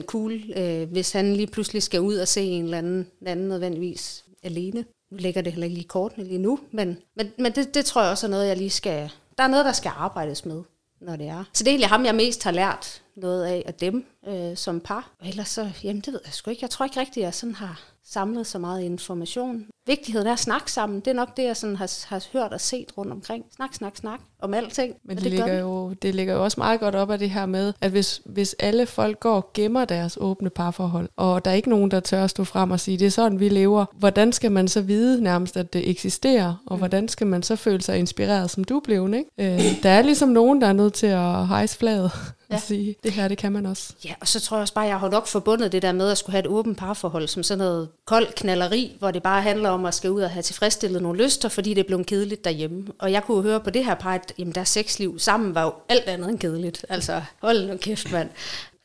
[0.00, 3.26] 100% cool, øh, hvis han lige pludselig skal ud og se en eller anden, en
[3.26, 4.84] anden nødvendigvis alene.
[5.10, 8.02] Nu ligger det heller ikke lige kortene lige nu, men, men, men det, det tror
[8.02, 9.10] jeg også er noget, jeg lige skal...
[9.38, 10.62] Der er noget, der skal arbejdes med,
[11.00, 11.44] når det er.
[11.52, 14.80] Så det er egentlig ham, jeg mest har lært noget af, og dem øh, som
[14.80, 15.12] par.
[15.20, 16.62] Og ellers så, jamen det ved jeg sgu ikke.
[16.62, 19.66] Jeg tror ikke rigtigt, at jeg sådan har samlet så meget information.
[19.86, 21.00] Vigtigheden er at snakke sammen.
[21.00, 23.44] Det er nok det, jeg sådan har, har hørt og set rundt omkring.
[23.56, 24.94] Snak, snak, snak om alting.
[25.04, 27.46] Men det, det, ligger jo, det ligger jo også meget godt op af det her
[27.46, 31.54] med, at hvis, hvis alle folk går og gemmer deres åbne parforhold, og der er
[31.54, 34.32] ikke nogen, der tør at stå frem og sige, det er sådan, vi lever, hvordan
[34.32, 36.78] skal man så vide nærmest, at det eksisterer, og Mm.
[36.78, 39.54] hvordan skal man så føle sig inspireret, som du blev, ikke?
[39.56, 42.10] Øh, der er ligesom nogen, der er nødt til at hejse flaget
[42.50, 42.54] Ja.
[42.54, 43.92] og sige, det her, det kan man også.
[44.04, 46.18] Ja, og så tror jeg også bare, jeg har nok forbundet det der med at
[46.18, 49.84] skulle have et åbent parforhold som sådan noget kold knalleri, hvor det bare handler om
[49.84, 52.86] at skal ud og have tilfredsstillet nogle lyster, fordi det blevet kedeligt derhjemme.
[52.98, 55.64] Og jeg kunne jo høre på det her par, at jamen, deres sexliv sammen var
[55.64, 56.84] jo alt andet end kedeligt.
[56.88, 58.30] Altså, hold nu kæft, mand.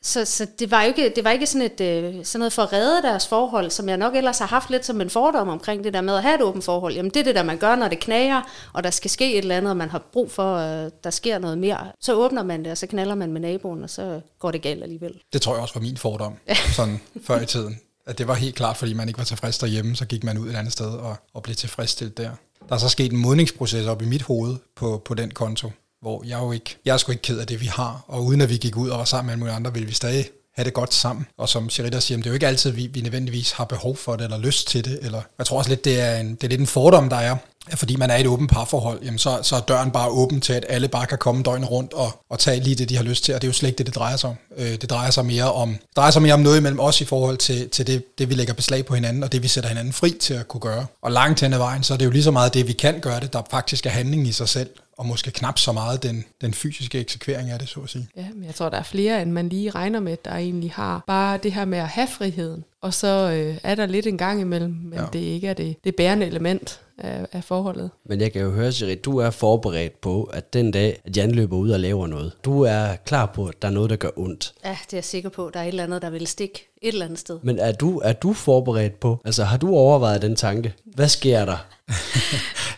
[0.04, 2.62] Så, så det var jo ikke, det var ikke sådan, et, øh, sådan noget for
[2.62, 5.84] at redde deres forhold, som jeg nok ellers har haft lidt som en fordom omkring
[5.84, 6.94] det der med at have et åbent forhold.
[6.94, 9.38] Jamen det er det der, man gør, når det knager, og der skal ske et
[9.38, 11.78] eller andet, og man har brug for, at der sker noget mere.
[12.00, 14.82] Så åbner man det, og så knaller man med naboen, og så går det galt
[14.82, 15.20] alligevel.
[15.32, 16.34] Det tror jeg også var min fordom,
[16.76, 17.78] sådan før i tiden.
[18.06, 20.48] At det var helt klart, fordi man ikke var tilfreds derhjemme, så gik man ud
[20.48, 22.30] et andet sted og, og blev tilfredsstillet der.
[22.68, 25.70] Der er så sket en modningsproces op i mit hoved på, på den konto,
[26.04, 28.04] hvor jeg jo ikke, jeg er sgu ikke ked af det, vi har.
[28.08, 29.94] Og uden at vi gik ud og var sammen med alle mulige andre, ville vi
[29.94, 31.26] stadig have det godt sammen.
[31.38, 34.16] Og som Sherita siger, det er jo ikke altid, vi, vi nødvendigvis har behov for
[34.16, 34.98] det, eller lyst til det.
[35.02, 37.36] Eller, jeg tror også lidt, det er, en, det er lidt en fordom, der er
[37.68, 40.40] at fordi man er i et åbent parforhold, jamen så, så er døren bare åben
[40.40, 43.02] til, at alle bare kan komme døgnet rundt og, og tage lige det, de har
[43.02, 44.36] lyst til, og det er jo slet ikke det, det drejer sig om.
[44.56, 47.04] Øh, det drejer sig mere om, det drejer sig mere om noget imellem os i
[47.04, 49.92] forhold til, til det, det, vi lægger beslag på hinanden, og det, vi sætter hinanden
[49.92, 50.86] fri til at kunne gøre.
[51.02, 53.00] Og langt hen ad vejen, så er det jo lige så meget det, vi kan
[53.00, 56.24] gøre det, der faktisk er handling i sig selv, og måske knap så meget den,
[56.40, 58.08] den fysiske eksekvering af det, så at sige.
[58.16, 61.04] Ja, men jeg tror, der er flere, end man lige regner med, der egentlig har
[61.06, 62.64] bare det her med at have friheden.
[62.82, 65.04] Og så øh, er der lidt en gang imellem, men Ja.
[65.12, 67.90] det ikke er det, det bærende element af, af forholdet.
[68.06, 71.30] Men jeg kan jo høre, Siri, du er forberedt på, at den dag, at Jan
[71.30, 74.08] løber ud og laver noget, du er klar på, at der er noget, der gør
[74.16, 74.52] ondt.
[74.64, 75.50] Ja, det er jeg sikker på.
[75.54, 77.38] Der er et eller andet, der vil stikke et eller andet sted.
[77.42, 79.20] Men er du, er du forberedt på?
[79.24, 80.74] Altså, har du overvejet den tanke?
[80.94, 81.56] Hvad sker der?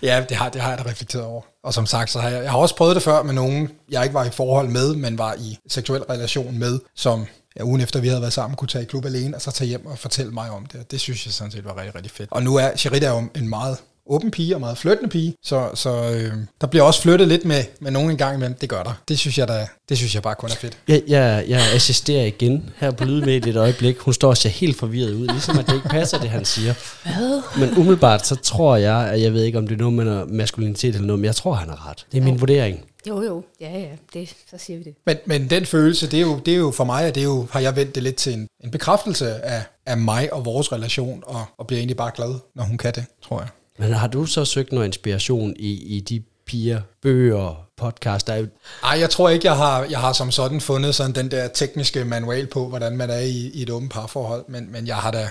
[0.02, 1.42] Ja, det har, det har jeg da reflekteret over.
[1.64, 4.02] Og som sagt, så har jeg, jeg har også prøvet det før med nogen, jeg
[4.02, 8.00] ikke var i forhold med, men var i seksuel relation med, som ja, ugen efter
[8.00, 10.32] vi havde været sammen, kunne tage i klub alene, og så tage hjem og fortælle
[10.32, 10.80] mig om det.
[10.80, 12.32] Og Det synes jeg sådan set var rigtig, rigtig fedt.
[12.32, 15.90] Og nu er Cherit jo en meget åben pige og meget flyttende pige, så, så
[15.90, 18.56] øh, der bliver også flyttet lidt med, med nogen en gang imellem.
[18.60, 18.92] Det gør der.
[19.08, 20.78] Det synes jeg, da, det synes jeg bare kun er fedt.
[20.88, 23.98] Jeg, jeg, jeg assisterer igen her på Lydmediet et øjeblik.
[23.98, 26.74] Hun står og ser helt forvirret ud, ligesom at det ikke passer, det han siger.
[27.02, 27.42] Hvad?
[27.58, 30.94] Men umiddelbart, så tror jeg, at jeg ved ikke, om det er noget med maskulinitet
[30.94, 32.06] eller noget, men jeg tror, han har ret.
[32.12, 32.84] Det er min vurdering.
[33.08, 33.44] Jo, jo.
[33.60, 33.88] Ja, ja.
[34.14, 34.94] Det, så siger vi det.
[35.06, 37.24] Men, men den følelse, det er, jo, det er jo for mig, at det er
[37.24, 40.72] jo, har jeg vendt det lidt til en, en bekræftelse af, af mig og vores
[40.72, 43.48] relation, og, og bliver egentlig bare glad, når hun kan det, tror jeg.
[43.78, 48.26] Men har du så søgt noget inspiration i, i de piger, bøger, podcast?
[48.26, 48.46] Der er jo,
[48.82, 52.04] Ej, jeg tror ikke, jeg har, jeg har som sådan fundet sådan den der tekniske
[52.04, 55.28] manual på, hvordan man er i, i et åbent parforhold, men, men jeg har da,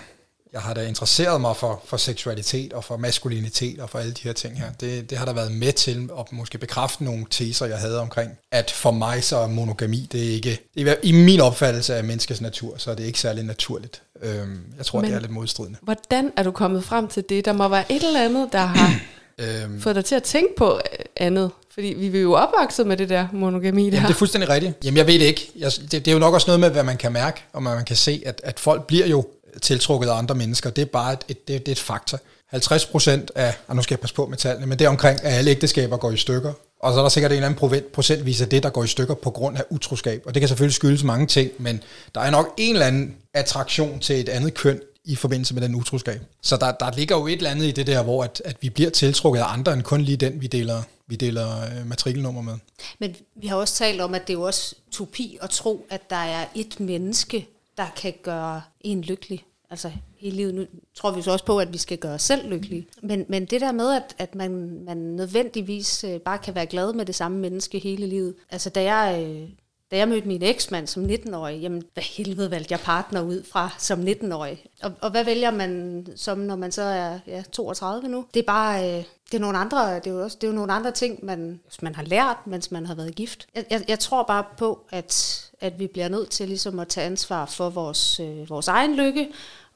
[0.53, 4.21] jeg har da interesseret mig for, for seksualitet og for maskulinitet og for alle de
[4.23, 4.71] her ting her.
[4.71, 8.31] Det, det har der været med til at måske bekræfte nogle teser, jeg havde omkring,
[8.51, 12.03] at for mig så er monogami, det er ikke, det er, i min opfattelse af
[12.03, 14.01] menneskets natur, så er det ikke særlig naturligt.
[14.23, 15.78] Øhm, jeg tror, Men, det er lidt modstridende.
[15.82, 17.45] Hvordan er du kommet frem til det?
[17.45, 18.95] Der må være et eller andet, der har
[19.39, 21.51] Øhm, fået dig til at tænke på øh, andet.
[21.73, 23.95] Fordi vi er jo opvokset med det der monogami der.
[23.95, 24.73] Jamen, det er fuldstændig rigtigt.
[24.84, 25.51] Jamen, jeg ved det ikke.
[25.56, 27.75] Jeg, det, det er jo nok også noget med, hvad man kan mærke, og hvad
[27.75, 29.25] man kan se, at, at folk bliver jo
[29.62, 30.69] tiltrukket af andre mennesker.
[30.69, 32.19] Det er bare et, et, det, det er et faktor.
[32.47, 35.34] 50 procent af, og nu skal jeg passe på med tallene, men det omkring, at
[35.34, 36.54] alle ægteskaber går i stykker.
[36.86, 38.88] Og så er der sikkert en eller anden procent- procentvis af det, der går i
[38.88, 40.24] stykker på grund af utroskab.
[40.26, 41.84] Og det kan selvfølgelig skyldes mange ting, men
[42.15, 45.76] der er nok en eller anden attraktion til et andet køn i forbindelse med den
[45.76, 46.21] utroskab.
[46.41, 48.69] Så der, der ligger jo et eller andet i det der, hvor at, at vi
[48.69, 52.54] bliver tiltrukket af andre end kun lige den, vi deler, vi deler øh, matrikelnummer med.
[53.00, 56.10] Men vi har også talt om, at det er jo også topi at tro, at
[56.10, 59.43] der er et menneske, der kan gøre en lykkelig.
[59.69, 60.56] Altså hele livet.
[60.56, 62.88] Nu tror vi så også på, at vi skal gøre os selv lykkelige.
[63.01, 66.93] Men, men det der med, at, at man, man nødvendigvis øh, bare kan være glad
[66.93, 68.36] med det samme menneske hele livet.
[68.51, 69.49] Altså da jeg, øh,
[69.91, 73.69] da jeg mødte min eksmand som 19-årig, jamen hvad helvede valgte jeg partner ud fra
[73.80, 74.65] som 19-årig?
[74.82, 78.25] Og, og hvad vælger man som, når man så er ja, 32 nu?
[78.34, 78.97] Det er bare...
[78.97, 81.25] Øh, det er nogle andre, det er jo også, det er jo nogle andre ting,
[81.25, 83.47] man, man har lært, mens man har været gift.
[83.56, 87.06] Jeg, jeg, jeg tror bare på, at, at vi bliver nødt til ligesom at tage
[87.06, 89.28] ansvar for vores, øh, vores egen lykke,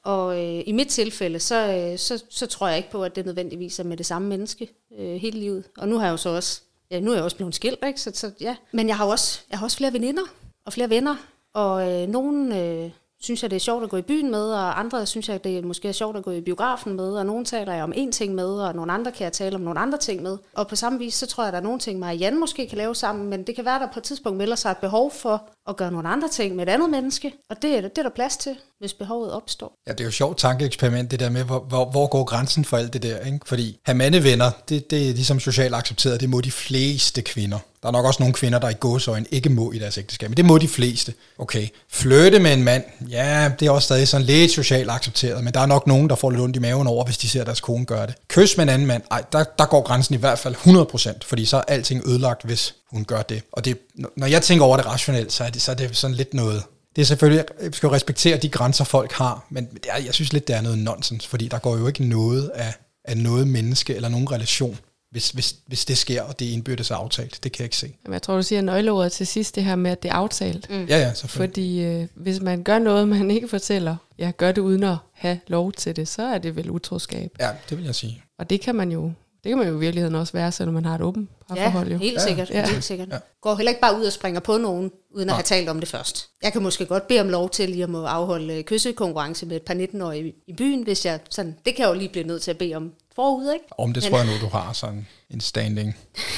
[0.02, 3.26] og øh, i mit tilfælde, så, øh, så, så tror jeg ikke på, at det
[3.26, 5.64] nødvendigvis er med det samme menneske øh, hele livet.
[5.78, 8.00] Og nu har jeg jo så også, ja, nu er jeg også blevet skilt, ikke?
[8.00, 8.56] Så, så, ja.
[8.72, 10.22] Men jeg har, jo også, jeg har også flere veninder
[10.64, 11.16] og flere venner,
[11.54, 14.80] og øh, nogen øh, synes jeg, det er sjovt at gå i byen med, og
[14.80, 17.44] andre synes jeg, det er måske er sjovt at gå i biografen med, og nogen
[17.44, 19.98] taler jeg om én ting med, og nogle andre kan jeg tale om nogle andre
[19.98, 20.38] ting med.
[20.54, 22.40] Og på samme vis, så tror jeg, at der er nogle ting, mig og Jan
[22.40, 24.70] måske kan lave sammen, men det kan være, at der på et tidspunkt melder sig
[24.70, 27.80] et behov for og gøre nogle andre ting med et andet menneske, og det, er-
[27.80, 29.72] det er der plads til, hvis behovet opstår.
[29.86, 32.64] Ja, det er jo et sjovt tankeeksperiment, det der med, hvor, hvor, hvor går grænsen
[32.64, 33.38] for alt det der, ikke?
[33.46, 37.58] Fordi have mandevenner, det, det er ligesom socialt accepteret, det må de fleste kvinder.
[37.82, 40.36] Der er nok også nogle kvinder, der i gåsøjne ikke må i deres ægteskab, men
[40.36, 41.14] det må de fleste.
[41.38, 45.54] Okay, flytte med en mand, ja, det er også stadig sådan lidt socialt accepteret, men
[45.54, 47.60] der er nok nogen, der får lidt ondt i maven over, hvis de ser deres
[47.60, 48.14] kone gøre det.
[48.28, 51.44] Kys med en anden mand, ej, der, der går grænsen i hvert fald 100%, fordi
[51.44, 53.42] så er alting ødelagt, hvis hun gør det.
[53.52, 53.78] Og det,
[54.16, 56.62] når jeg tænker over det rationelt, så er det, så er det sådan lidt noget,
[56.96, 60.14] det er selvfølgelig, jeg skal jo respektere de grænser, folk har, men det er, jeg
[60.14, 62.74] synes lidt, det er noget nonsens, fordi der går jo ikke noget af,
[63.04, 64.78] af noget menneske eller nogen relation,
[65.10, 67.40] hvis, hvis, hvis det sker, og det er indbyrdes aftalt.
[67.44, 67.94] Det kan jeg ikke se.
[68.04, 70.70] Jamen, jeg tror, du siger nøgleordet til sidst, det her med, at det er aftalt.
[70.70, 70.84] Mm.
[70.84, 71.50] Ja, ja, selvfølgelig.
[71.50, 75.40] Fordi øh, hvis man gør noget, man ikke fortæller, ja, gør det uden at have
[75.46, 77.30] lov til det, så er det vel utroskab.
[77.40, 78.22] Ja, det vil jeg sige.
[78.38, 79.12] Og det kan man jo,
[79.44, 81.86] det kan man jo i virkeligheden også være, selvom man har et åbent parforhold.
[81.86, 81.98] Ja, jo.
[81.98, 82.50] helt sikkert.
[82.50, 82.68] Ja.
[82.68, 83.08] Helt sikkert.
[83.08, 83.16] Ja.
[83.40, 85.88] Går heller ikke bare ud og springer på nogen, uden at have talt om det
[85.88, 86.28] først.
[86.42, 89.56] Jeg kan måske godt bede om lov til lige at må afholde øh, kyssekonkurrence med
[89.56, 92.26] et par 19-årige i- i byen, hvis jeg sådan, det kan jeg jo lige blive
[92.26, 93.64] nødt til at bede om forud, ikke?
[93.78, 95.96] Om det tror jeg nu, du har sådan en standing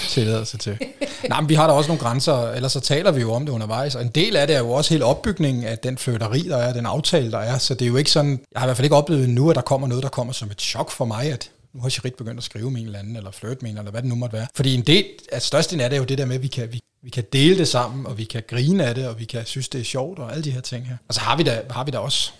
[0.09, 0.79] tilladelse til.
[1.29, 3.53] Nej, men vi har da også nogle grænser, ellers så taler vi jo om det
[3.53, 6.57] undervejs, og en del af det er jo også hele opbygningen af den flytteri, der
[6.57, 8.77] er, den aftale, der er, så det er jo ikke sådan, jeg har i hvert
[8.77, 11.33] fald ikke oplevet nu, at der kommer noget, der kommer som et chok for mig,
[11.33, 13.79] at nu har Charit begyndt at skrive med en eller anden, eller flirte med en,
[13.79, 14.47] eller hvad det nu måtte være.
[14.55, 16.73] Fordi en del, at størstedelen af det er jo det der med, at vi kan,
[16.73, 19.47] vi, vi kan dele det sammen, og vi kan grine af det, og vi kan
[19.47, 20.97] synes, det er sjovt, og alle de her ting her.
[21.09, 22.33] Og så har vi da, har vi da også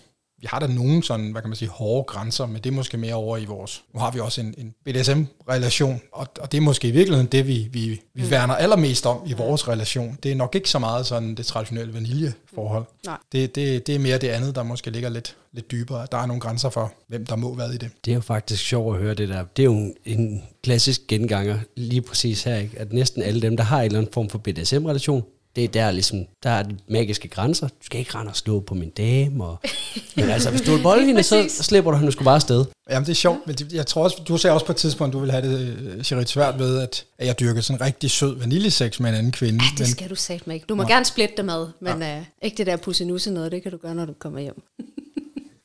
[0.43, 2.97] vi har da nogle sådan, hvad kan man sige, hårde grænser, men det er måske
[2.97, 3.83] mere over i vores...
[3.93, 7.47] Nu har vi også en, en BDSM-relation, og, og det er måske i virkeligheden det,
[7.47, 8.31] vi, vi, vi mm.
[8.31, 10.17] værner allermest om i vores relation.
[10.23, 12.83] Det er nok ikke så meget sådan det traditionelle vaniljeforhold.
[12.83, 12.97] Mm.
[13.05, 13.17] Nej.
[13.31, 16.07] Det, det, det er mere det andet, der måske ligger lidt, lidt dybere.
[16.11, 17.89] Der er nogle grænser for, hvem der må være i det.
[18.05, 19.43] Det er jo faktisk sjovt at høre det der.
[19.57, 22.79] Det er jo en, en klassisk genganger lige præcis her, ikke?
[22.79, 25.23] at næsten alle dem, der har en eller anden form for BDSM-relation,
[25.55, 27.67] det er der ligesom, der er de magiske grænser.
[27.67, 29.45] Du skal ikke rende og slå på min dame.
[29.45, 29.59] Og,
[30.15, 32.65] men altså, hvis du vil bolde hende, så slipper du hende sgu bare afsted.
[32.89, 35.19] Jamen det er sjovt, men jeg tror også, du sagde også på et tidspunkt, du
[35.19, 38.39] ville have det, øh, Cherit, svært ved, at, at jeg dyrker sådan en rigtig sød
[38.39, 39.59] vaniljesex med en anden kvinde.
[39.77, 40.65] Det skal du satme ikke.
[40.69, 42.17] Du må gerne splitte det med, men ja.
[42.17, 44.63] øh, ikke det der pussenusse noget, det kan du gøre, når du kommer hjem.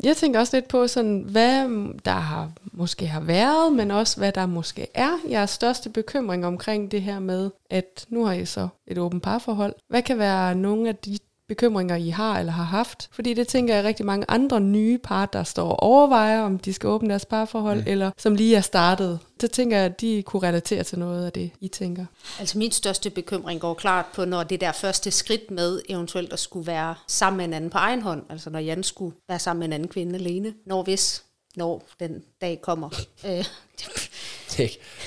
[0.02, 1.68] Jeg tænker også lidt på, sådan, hvad
[2.04, 6.90] der har, måske har været, men også hvad der måske er jeres største bekymring omkring
[6.90, 9.74] det her med, at nu har I så et åbent parforhold.
[9.88, 13.08] Hvad kan være nogle af de bekymringer, I har eller har haft?
[13.12, 16.72] Fordi det tænker jeg rigtig mange andre nye par, der står og overvejer, om de
[16.72, 17.84] skal åbne deres parforhold, mm.
[17.87, 19.18] eller som lige er startet.
[19.40, 22.04] Så tænker jeg, at de kunne relatere til noget af det, I tænker.
[22.40, 26.38] Altså min største bekymring går klart på, når det der første skridt med eventuelt at
[26.38, 29.58] skulle være sammen med en anden på egen hånd, altså når Jan skulle være sammen
[29.58, 31.22] med en anden kvinde alene, når hvis,
[31.56, 32.88] når den dag kommer.
[33.26, 33.44] Øh,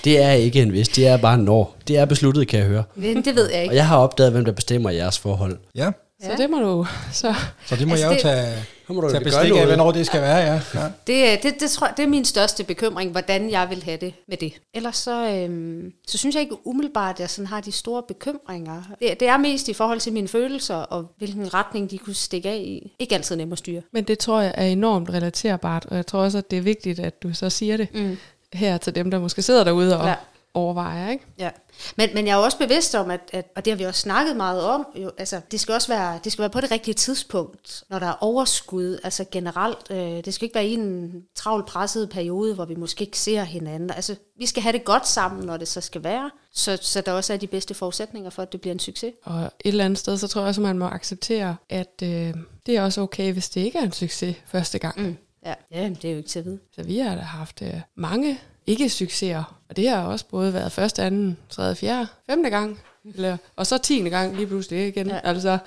[0.04, 1.75] Det, er ikke en vis, det er bare en når.
[1.88, 2.84] Det er besluttet, kan jeg høre.
[2.95, 3.75] det, det ved jeg Og ikke.
[3.75, 5.58] jeg har opdaget, hvem der bestemmer jeres forhold.
[5.75, 5.91] Ja,
[6.23, 6.86] Så det må du...
[7.13, 7.34] Så
[7.65, 8.55] så det må Altså, jeg jo det- tage,
[8.88, 10.62] Så må du tage bestik af, hvornår det skal være, ja.
[10.81, 10.88] ja.
[11.07, 13.97] Det, er- det, det, tror jeg, det er min største bekymring, hvordan jeg vil have
[13.97, 14.53] det med det.
[14.73, 18.84] Ellers så, øhm, så synes jeg ikke umiddelbart, at jeg sådan har de store bekymringer.
[18.99, 22.49] Det, det er mest i forhold til mine følelser, og hvilken retning de kunne stikke
[22.49, 22.95] af i.
[22.99, 23.81] Ikke altid nemt at styre.
[23.93, 26.99] Men det tror jeg er enormt relaterbart, og jeg tror også, at det er vigtigt,
[26.99, 28.17] at du så siger det Mm.
[28.53, 30.15] her til dem, der måske sidder derude og Ja.
[30.53, 31.25] Overvejer, ikke?
[31.37, 31.49] Ja,
[31.95, 34.35] men, men jeg er også bevidst om, at, at, og det har vi også snakket
[34.35, 37.83] meget om, jo, altså, det, skal også være, det skal være på det rigtige tidspunkt,
[37.89, 39.77] når der er overskud, altså generelt.
[39.89, 43.43] Øh, det skal ikke være i en travl presset periode, hvor vi måske ikke ser
[43.43, 43.91] hinanden.
[43.91, 47.11] Altså, vi skal have det godt sammen, når det så skal være, så, så der
[47.11, 49.13] også er de bedste forudsætninger for, at det bliver en succes.
[49.23, 52.33] Og et eller andet sted, så tror jeg også, at man må acceptere, at øh,
[52.65, 55.01] det er også okay, hvis det ikke er en succes første gang.
[55.01, 55.17] Mm.
[55.45, 56.60] Ja, ja, det er jo ikke til at vide.
[56.75, 61.04] Så vi har da haft øh, mange ikke-succeser, og det har også både været første,
[61.04, 62.80] anden, tredje, fjerde, femte gang,
[63.15, 65.08] eller, og så tiende gang lige pludselig igen.
[65.08, 65.19] Ja.
[65.23, 65.58] Altså,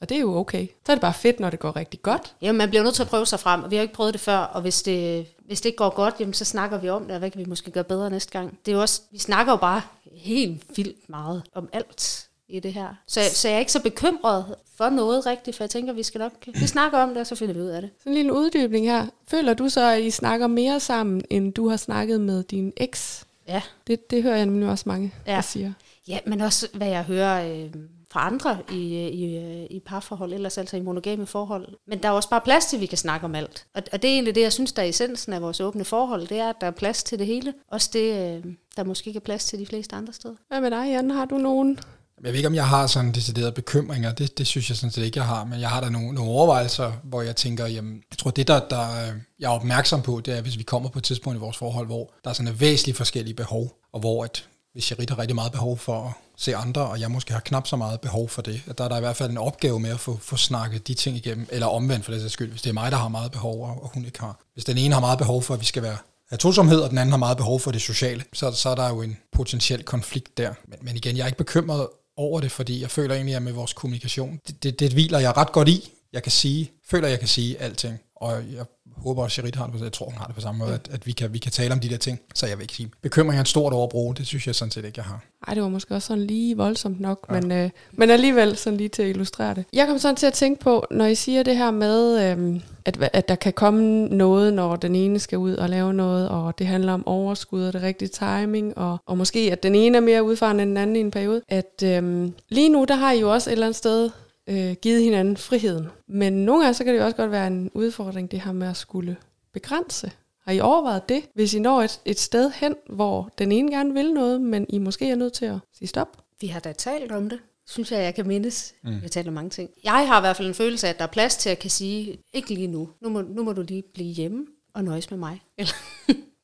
[0.00, 0.66] og det er jo okay.
[0.86, 2.34] Så er det bare fedt, når det går rigtig godt.
[2.42, 4.20] Ja, man bliver nødt til at prøve sig frem, og vi har ikke prøvet det
[4.20, 7.12] før, og hvis det, hvis det ikke går godt, jamen, så snakker vi om det,
[7.12, 8.58] og hvad kan vi måske gøre bedre næste gang.
[8.66, 9.82] Det er jo også, vi snakker jo bare
[10.12, 12.88] helt vildt meget om alt i det her.
[13.06, 16.18] Så, så jeg er ikke så bekymret for noget rigtigt, for jeg tænker, vi skal
[16.18, 17.90] nok, vi snakker om det, og så finder vi ud af det.
[17.98, 19.06] Sådan en lille uddybning her.
[19.28, 23.24] Føler du så, at I snakker mere sammen, end du har snakket med din eks?
[23.48, 25.34] Ja, Det, det hører jeg nemlig også mange, Ja.
[25.34, 25.72] der siger.
[26.08, 27.70] ja men også hvad jeg hører øh,
[28.10, 31.68] fra andre i, i, i parforhold, ellers altså i monogame forhold.
[31.86, 33.66] Men der er også bare plads til, at vi kan snakke om alt.
[33.74, 36.26] Og, og det er egentlig det, jeg synes, der er essensen af vores åbne forhold,
[36.26, 37.54] det er, at der er plads til det hele.
[37.68, 40.34] Også det, øh, der måske ikke er plads til de fleste andre steder.
[40.48, 41.10] Hvad med dig, Jan?
[41.10, 41.78] Har du nogen?
[42.24, 44.12] Jeg ved ikke, om jeg har sådan deciderede bekymringer.
[44.12, 45.44] Det, det synes jeg sådan set ikke, jeg har.
[45.44, 48.60] Men jeg har da nogle, nogle overvejelser, hvor jeg tænker, jamen, jeg tror, det der,
[48.68, 51.40] der øh, jeg er opmærksom på, det er, hvis vi kommer på et tidspunkt i
[51.40, 55.10] vores forhold, hvor der er sådan en væsentligt forskellige behov, og hvor at, hvis Charit
[55.10, 58.00] har rigtig meget behov for at se andre, og jeg måske har knap så meget
[58.00, 60.18] behov for det, at der er der i hvert fald en opgave med at få,
[60.22, 62.92] få snakket de ting igennem, eller omvendt for det sags skyld, hvis det er mig,
[62.92, 64.40] der har meget behov, og, og hun ikke har.
[64.54, 65.96] Hvis den ene har meget behov for, at vi skal være
[66.30, 68.88] have tosomhed, og den anden har meget behov for det sociale, så, så er der
[68.88, 70.52] jo en potentiel konflikt der.
[70.68, 73.52] Men, men igen, jeg er ikke bekymret over det, fordi jeg føler egentlig, at med
[73.52, 75.92] vores kommunikation, det, det, det hviler jeg ret godt i.
[76.12, 77.98] Jeg kan sige, føler, jeg kan sige alting.
[78.16, 78.64] Og jeg
[78.96, 81.06] håber, at Cherit har det jeg tror, hun har det på samme måde, at, at
[81.06, 82.20] vi, kan, vi kan tale om de der ting.
[82.34, 84.84] Så jeg vil ikke sige, bekymring er et stort overbrug, det synes jeg sådan set
[84.84, 85.20] ikke, jeg har.
[85.48, 87.40] Ej, det var måske også sådan lige voldsomt nok, ja.
[87.40, 89.64] men, øh, men alligevel sådan lige til at illustrere det.
[89.72, 93.10] Jeg kom sådan til at tænke på, når I siger det her med, øh, at,
[93.12, 96.66] at der kan komme noget, når den ene skal ud og lave noget, og det
[96.66, 100.24] handler om overskud og det rigtige timing, og, og måske at den ene er mere
[100.24, 101.42] udfarende end den anden i en periode.
[101.48, 104.10] At øh, lige nu, der har I jo også et eller andet sted
[104.48, 105.86] øh, givet hinanden friheden.
[106.08, 108.68] Men nogle gange, så kan det jo også godt være en udfordring, det her med
[108.68, 109.16] at skulle
[109.52, 110.10] begrænse.
[110.46, 113.94] Har I overvejet det, hvis I når et, et sted hen, hvor den ene gerne
[113.94, 116.08] vil noget, men I måske er nødt til at sige stop?
[116.40, 118.74] Vi har da talt om det, synes jeg, jeg kan mindes.
[118.82, 118.90] Mm.
[118.94, 119.70] Vi har talt om mange ting.
[119.84, 121.70] Jeg har i hvert fald en følelse af, at der er plads til at kan
[121.70, 122.88] sige, ikke lige nu.
[123.02, 125.40] Nu må, nu må du lige blive hjemme og nøjes med mig.
[125.58, 125.72] Eller,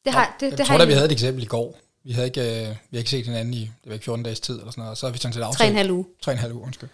[0.05, 1.79] det har, det, Jeg det tror har da, jeg- vi havde et eksempel i går.
[2.05, 4.41] Vi havde ikke, øh, vi har ikke set hinanden i det var ikke 14 dages
[4.41, 5.75] tid eller sådan noget, og så har vi sådan set Tre og en aftalt.
[5.75, 6.05] halv uge.
[6.23, 6.89] Tre og en halv uge, undskyld.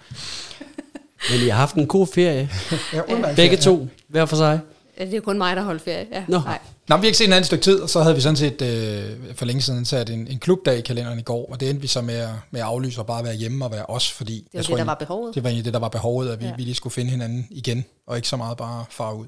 [1.31, 2.51] Men I har haft en god ferie.
[2.93, 3.01] Ja,
[3.37, 4.61] Begge to, hver for sig.
[4.99, 6.07] Det er kun mig, der holdt ferie.
[6.13, 6.25] Ja.
[6.29, 6.39] Nå.
[6.39, 6.59] Nej.
[6.89, 8.63] Nå, vi har ikke set en anden stykke tid, og så havde vi sådan set
[8.63, 11.83] øh, for længe siden sat en, en klubdag i kalenderen i går, og det endte
[11.83, 14.35] vi så med at, med at aflyse og bare være hjemme og være os, fordi...
[14.35, 15.35] Det var jeg det, tror der var behovet.
[15.35, 16.53] Det var egentlig det, der var behovet, at vi, ja.
[16.57, 19.27] Vi lige skulle finde hinanden igen, og ikke så meget bare fare ud.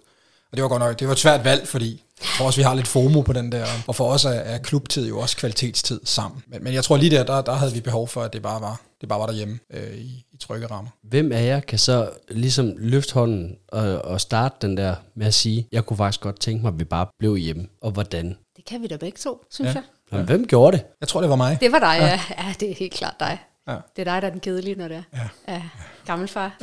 [0.51, 2.63] Og det var godt nok, det var et svært valg, fordi jeg tror også, vi
[2.63, 6.01] har lidt FOMO på den der, og for os er, er klubtid jo også kvalitetstid
[6.05, 6.43] sammen.
[6.47, 8.61] Men, men jeg tror lige der, der, der havde vi behov for, at det bare
[8.61, 10.91] var, det bare var derhjemme øh, i, i trygge rammer.
[11.03, 15.35] Hvem af jer kan så ligesom løfte hånden og, og starte den der med at
[15.35, 18.37] sige, jeg kunne faktisk godt tænke mig, at vi bare blev hjemme, og hvordan?
[18.57, 19.71] Det kan vi da begge to, synes Ja.
[19.71, 19.75] ja.
[19.75, 19.83] jeg.
[20.13, 20.85] Jamen, hvem gjorde det?
[21.01, 21.59] Jeg tror, det var mig.
[21.61, 22.21] Det var dig, ja.
[22.45, 22.55] ja.
[22.61, 23.39] det er helt klart dig.
[23.69, 23.73] Ja.
[23.97, 25.03] Det er dig, der er den kedelige, når det er.
[25.49, 25.53] Ja.
[25.55, 25.63] ja.
[26.07, 26.57] Gammelfar.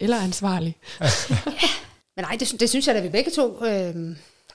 [0.00, 0.76] Eller ansvarlig.
[2.18, 3.94] Men nej, det, det synes jeg, at vi begge to øh,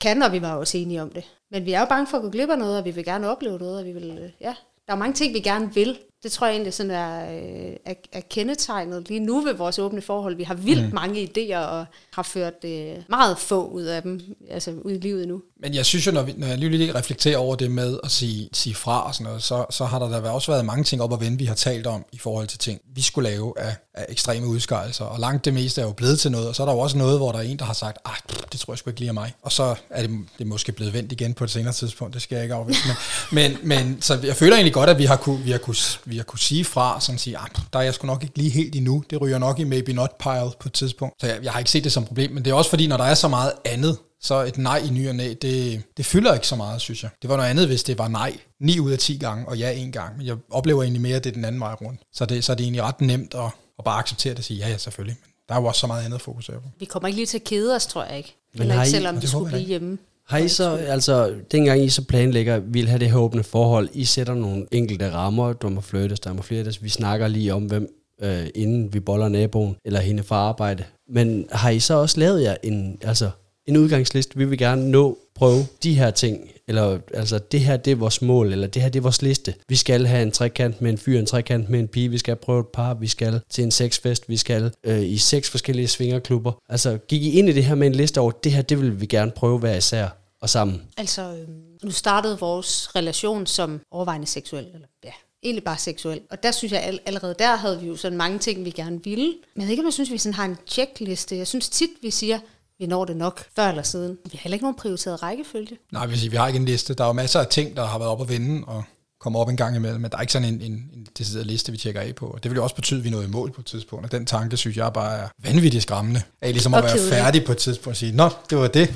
[0.02, 1.24] kan, og vi var også enige om det.
[1.52, 3.30] Men vi er jo bange for at gå glip af noget, og vi vil gerne
[3.30, 4.56] opleve noget, og vi vil, øh, ja.
[4.88, 6.00] Der er mange ting, vi gerne vil.
[6.24, 10.02] Det tror jeg egentlig sådan er, øh, er, er kendetegnet lige nu ved vores åbne
[10.02, 10.36] forhold.
[10.36, 10.94] Vi har vildt mm.
[10.94, 15.28] mange idéer, og har ført øh, meget få ud af dem, altså ud i livet
[15.28, 15.42] nu.
[15.60, 18.50] Men jeg synes jo, når, vi, når jeg lige, reflekterer over det med at sige,
[18.54, 21.12] sige fra og sådan noget, så, så har der da også været mange ting op
[21.12, 24.06] og vende, vi har talt om i forhold til ting, vi skulle lave af, af
[24.10, 25.06] ekstreme udskejelser.
[25.06, 26.98] Og langt det meste er jo blevet til noget, og så er der jo også
[26.98, 28.16] noget, hvor der er en, der har sagt, ah,
[28.52, 29.34] det tror jeg sgu ikke lige er mig.
[29.42, 32.22] Og så er det, det er måske blevet vendt igen på et senere tidspunkt, det
[32.22, 32.80] skal jeg ikke afvise.
[32.88, 32.96] Men,
[33.52, 36.18] men, men så jeg føler egentlig godt, at vi har kunne, vi har kunne, vi
[36.18, 38.76] har kunne sige fra, sådan sige, ah, der er jeg sgu nok ikke lige helt
[38.76, 39.04] endnu.
[39.10, 41.22] Det ryger nok i maybe not pile på et tidspunkt.
[41.22, 42.98] Så jeg, jeg har ikke set det som problem, men det er også fordi, når
[42.98, 46.34] der er så meget andet, så et nej i ny og næ, det, det fylder
[46.34, 47.12] ikke så meget, synes jeg.
[47.22, 49.72] Det var noget andet, hvis det var nej 9 ud af 10 gange, og ja
[49.72, 50.18] en gang.
[50.18, 52.02] Men jeg oplever egentlig mere, at det er den anden vej rundt.
[52.14, 53.46] Så det, så er det egentlig ret nemt at,
[53.80, 55.18] at bare acceptere det og sige, ja, ja, selvfølgelig.
[55.24, 56.68] Men der er jo også så meget andet at fokusere på.
[56.80, 58.36] Vi kommer ikke lige til at kede os, tror jeg ikke.
[58.58, 59.98] Har ikke, selvom vi skulle blive hjemme.
[60.28, 64.06] Har I så, altså, dengang I så planlægger, vil have det her åbne forhold, I
[64.06, 68.03] sætter nogle enkelte rammer, der må flyttes, der må flyttes, vi snakker lige om, hvem
[68.24, 70.84] øh, inden vi boller naboen, eller hende fra arbejde.
[71.10, 73.30] Men har I så også lavet jer en, altså,
[73.68, 77.92] en udgangsliste, vi vil gerne nå, prøve de her ting, eller altså det her det
[77.92, 79.54] er vores mål, eller det her det er vores liste.
[79.70, 82.36] Vi skal have en trekant med en fyr, en trekant med en pige, vi skal
[82.36, 86.52] prøve et par, vi skal til en sexfest, vi skal øh, i seks forskellige svingerklubber.
[86.70, 89.02] Altså gik I ind i det her med en liste over, det her det vil
[89.02, 90.08] vi gerne prøve hver især
[90.42, 90.82] og sammen.
[90.98, 95.12] Altså, øhm, nu startede vores relation som overvejende seksuel, eller ja,
[95.44, 96.22] egentlig bare seksuel.
[96.32, 99.04] Og der synes jeg, all, allerede der havde vi jo sådan mange ting, vi gerne
[99.04, 99.34] ville.
[99.56, 101.38] Men jeg ved ikke, om jeg synes, vi sådan har en checkliste.
[101.38, 102.40] Jeg synes tit, vi siger,
[102.80, 104.18] vi når det nok før eller siden.
[104.24, 105.78] Vi har heller ikke nogen prioriteret rækkefølge.
[105.92, 106.94] Nej, jeg vil sige, vi har ikke en liste.
[106.94, 108.84] Der er jo masser af ting, der har været op at vende, og
[109.20, 111.72] kommer op en gang imellem, men der er ikke sådan en, en, en decideret liste,
[111.72, 112.26] vi tjekker af på.
[112.28, 114.12] Og det vil jo også betyde, at vi nåede i mål på et tidspunkt, og
[114.12, 116.22] den tanke, synes jeg bare er vanvittigt skræmmende.
[116.42, 118.94] Af ligesom at være færdig på et tidspunkt og sige, nå, det var det.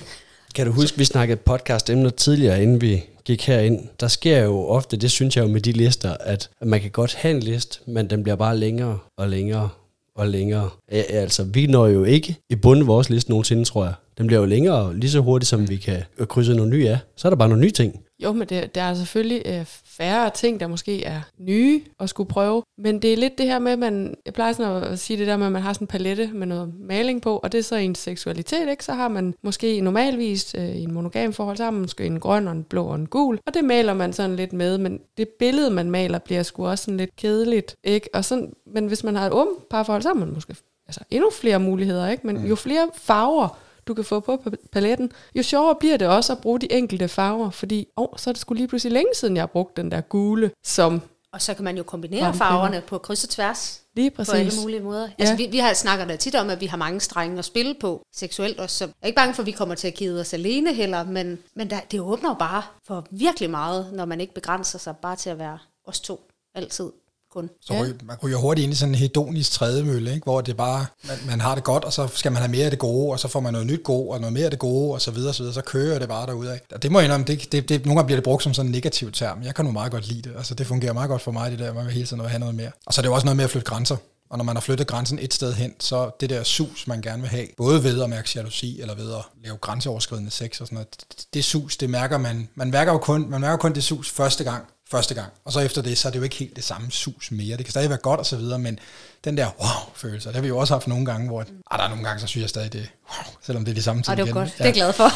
[0.57, 3.87] Kan du huske, vi snakkede podcast-emner tidligere, inden vi gik herind?
[3.99, 7.15] Der sker jo ofte, det synes jeg jo med de lister, at man kan godt
[7.15, 9.69] have en liste, men den bliver bare længere og længere
[10.15, 10.69] og længere.
[10.91, 13.93] Ja, altså, vi når jo ikke i bunden af vores liste nogensinde, tror jeg.
[14.17, 16.97] Den bliver jo længere lige så hurtigt, som vi kan krydse nogle nye af.
[17.15, 17.99] Så er der bare nogle nye ting.
[18.24, 22.30] Jo, men det, der er selvfølgelig øh, færre ting, der måske er nye at skulle
[22.30, 22.63] prøve.
[22.78, 25.28] Men det er lidt det her med, at man, jeg plejer sådan at sige det
[25.28, 27.63] der med, at man har sådan en palette med noget maling på, og det er
[27.63, 28.86] så ens seksualitet, ikke?
[28.86, 32.53] Så har man måske normalvis øh, i en monogam forhold, man måske en grøn og
[32.53, 35.70] en blå og en gul, og det maler man sådan lidt med, men det billede,
[35.70, 38.09] man maler, bliver sgu også sådan lidt kedeligt, ikke?
[38.13, 40.55] Og sådan, men hvis man har et åbent parforhold, så har man måske
[40.88, 42.28] altså, endnu flere muligheder, ikke?
[42.28, 43.57] Men jo flere farver,
[43.88, 47.07] du kan få på pa- paletten, jo sjovere bliver det også at bruge de enkelte
[47.07, 49.91] farver, fordi åh, så er det skulle lige pludselig længe siden, jeg har brugt den
[49.91, 51.01] der gule, som
[51.33, 53.81] Og så kan man jo kombinere Varme farverne på kryds og tværs.
[53.95, 54.61] lige på alle præcis.
[54.61, 55.09] mulige måder.
[55.19, 55.38] Altså, Ja.
[55.38, 58.01] vi, vi har snakker da tit om, at vi har mange strenge at spille på
[58.15, 58.77] seksuelt også.
[58.77, 61.03] Så jeg er ikke bange for, at vi kommer til at kede os alene heller,
[61.03, 64.95] men, men der, det åbner jo bare for virkelig meget, når man ikke begrænser sig
[64.97, 65.57] bare til at være
[65.88, 66.19] os to
[66.55, 66.91] altid
[67.34, 67.49] kun.
[67.61, 67.82] Så ja.
[67.82, 70.23] ryger, man ryger hurtigt ind i sådan en hedonisk trædemølle, ikke?
[70.23, 72.71] hvor det bare, man, man, har det godt, og så skal man have mere af
[72.71, 74.93] det gode, og så får man noget nyt gode, og noget mere af det gode,
[74.93, 76.59] og så videre, og så videre, så kører det bare derudad.
[76.73, 78.67] Og det må jeg indrømme, det, det, det, nogle gange bliver det brugt som sådan
[78.67, 79.43] en negativ term.
[79.43, 80.36] Jeg kan nu meget godt lide det.
[80.38, 82.55] Altså, det fungerer meget godt for mig, det der, man vil hele tiden have noget
[82.55, 82.71] mere.
[82.86, 83.97] Og så er det jo også noget med at flytte grænser.
[84.30, 87.21] Og når man har flyttet grænsen et sted hen, så det der sus, man gerne
[87.21, 90.75] vil have, både ved at mærke jalousi, eller ved at lave grænseoverskridende sex og sådan
[90.75, 93.84] noget, det, det sus, det mærker man, man mærker jo kun, man mærker kun det
[93.84, 95.27] sus første gang, første gang.
[95.45, 97.57] Og så efter det, så er det jo ikke helt det samme sus mere.
[97.57, 98.79] Det kan stadig være godt og så videre, men
[99.25, 101.39] den der wow-følelse, det har vi jo også haft nogle gange, hvor
[101.71, 103.83] ah, der er nogle gange, så synes jeg stadig det wow, selvom det er de
[103.83, 104.41] samme ting Og det er jo igen.
[104.43, 104.53] godt.
[104.57, 105.09] Det er jeg glad for.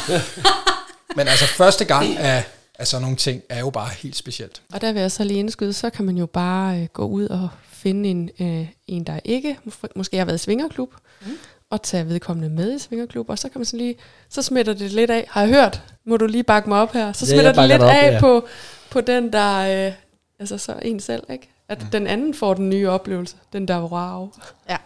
[1.16, 2.44] Men altså første gang af,
[2.78, 4.62] af sådan nogle ting, er jo bare helt specielt.
[4.72, 7.26] Og der vil jeg så lige indskyde, så kan man jo bare øh, gå ud
[7.28, 10.90] og finde en, øh, en der ikke mås- måske har været i svingerklub,
[11.26, 11.32] mm.
[11.70, 13.94] og tage vedkommende med i svingerklub, og så kan man så lige,
[14.28, 15.26] så smitter det lidt af.
[15.30, 15.82] Har jeg hørt?
[16.06, 17.12] Må du lige bakke mig op her?
[17.12, 18.20] Så Ja, smitter jeg det lidt op, af ja.
[18.20, 18.46] på,
[18.92, 19.92] på den, der, øh,
[20.38, 21.48] altså så en selv, ikke?
[21.68, 21.86] At mm.
[21.92, 23.36] den anden får den nye oplevelse.
[23.52, 24.30] Den der wow.
[24.68, 24.76] Ja,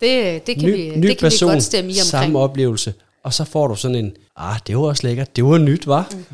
[0.00, 2.06] det, det kan, Ny, vi, ny det kan person, vi godt stemme i omkring.
[2.06, 2.94] samme oplevelse.
[3.22, 6.08] og så får du sådan en, ah, det var også lækkert, det var nyt, var?
[6.12, 6.24] Mm.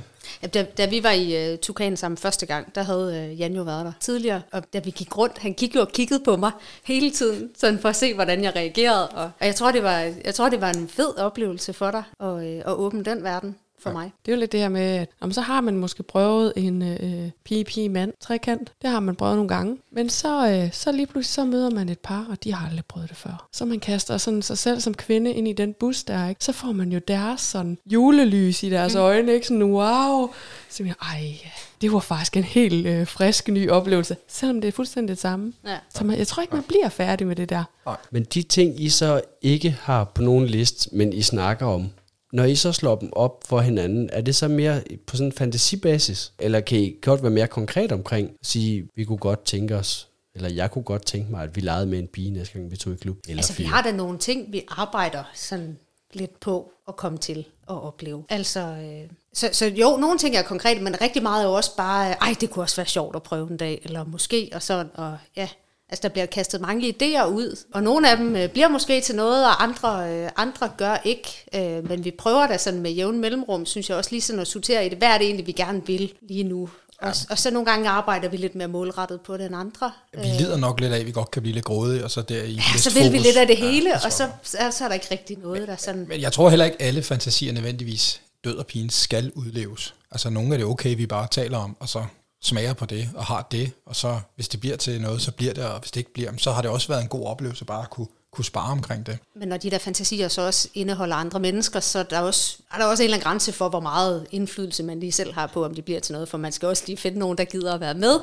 [0.42, 3.54] Ja, Da, da vi var i uh, Tukan sammen første gang, der havde uh, Jan
[3.54, 6.36] jo været der tidligere, og da vi gik rundt, han gik jo og kiggede på
[6.36, 6.50] mig
[6.84, 9.98] hele tiden, sådan for at se, hvordan jeg reagerede, og, og jeg, tror, det var,
[10.24, 13.56] jeg tror, det var en fed oplevelse for dig, at, uh, at åbne den verden
[13.82, 13.94] for ja.
[13.94, 14.12] mig.
[14.26, 16.82] Det er jo lidt det her med, at om så har man måske prøvet en
[16.82, 18.72] øh, pige-pige-mand trekant.
[18.82, 19.78] Det har man prøvet nogle gange.
[19.92, 22.84] Men så, øh, så lige pludselig så møder man et par, og de har aldrig
[22.84, 23.48] prøvet det før.
[23.52, 26.44] Så man kaster sådan sig selv som kvinde ind i den bus der, ikke?
[26.44, 29.32] så får man jo deres sådan julelys i deres øjne.
[29.32, 29.46] Ikke?
[29.46, 30.30] Sådan, wow.
[30.68, 31.38] Så jeg, ej,
[31.80, 34.16] det var faktisk en helt øh, frisk ny oplevelse.
[34.28, 35.52] Selvom det er fuldstændig det samme.
[35.66, 35.78] Ja.
[35.94, 37.64] Så man, jeg tror ikke, man bliver færdig med det der.
[38.10, 41.90] Men de ting, I så ikke har på nogen liste, men I snakker om,
[42.32, 45.32] når I så slår dem op for hinanden, er det så mere på sådan en
[45.32, 46.32] fantasibasis?
[46.38, 50.08] Eller kan I godt være mere konkret omkring, at sige, vi kunne godt tænke os,
[50.34, 52.76] eller jeg kunne godt tænke mig, at vi legede med en pige næste gang, vi
[52.76, 53.16] tog i klub?
[53.28, 53.68] Eller Altså, vi film.
[53.68, 55.78] har da nogle ting, vi arbejder sådan
[56.12, 57.38] lidt på at komme til
[57.70, 58.24] at opleve.
[58.28, 61.76] Altså, øh, så, så jo, nogle ting er konkrete, men rigtig meget er jo også
[61.76, 64.62] bare, øh, ej, det kunne også være sjovt at prøve en dag, eller måske, og
[64.62, 65.48] sådan, og ja,
[65.92, 69.14] Altså, der bliver kastet mange idéer ud, og nogle af dem øh, bliver måske til
[69.14, 71.44] noget, og andre, øh, andre gør ikke.
[71.54, 74.46] Øh, men vi prøver da sådan med jævn mellemrum, synes jeg også lige sådan at
[74.46, 74.98] sortere i det.
[74.98, 76.68] Hvad er det egentlig, vi gerne vil lige nu?
[77.02, 79.90] Og, og så nogle gange arbejder vi lidt mere målrettet på det end andre.
[80.12, 82.42] Vi lider nok lidt af, at vi godt kan blive lidt grådige, og så der
[82.42, 83.26] i Ja, så vil vi fokus.
[83.26, 85.68] lidt af det hele, Ja, ja, det og så, så, er der ikke rigtig noget,
[85.68, 86.06] der sådan...
[86.08, 89.94] Men jeg tror heller ikke, alle fantasier nødvendigvis død og pigen skal udleves.
[90.10, 92.04] Altså nogle af det okay, vi bare taler om, og så
[92.42, 95.54] smager på det, og har det, og så hvis det bliver til noget, så bliver
[95.54, 97.82] det, og hvis det ikke bliver, så har det også været en god oplevelse bare
[97.82, 99.18] at kunne, kunne spare omkring det.
[99.36, 102.78] Men når de der fantasier så også indeholder andre mennesker, så er der, også, er
[102.78, 105.64] der også en eller anden grænse for, hvor meget indflydelse man lige selv har på,
[105.64, 106.28] om de bliver til noget.
[106.28, 108.20] For man skal også lige finde nogen, der gider at være med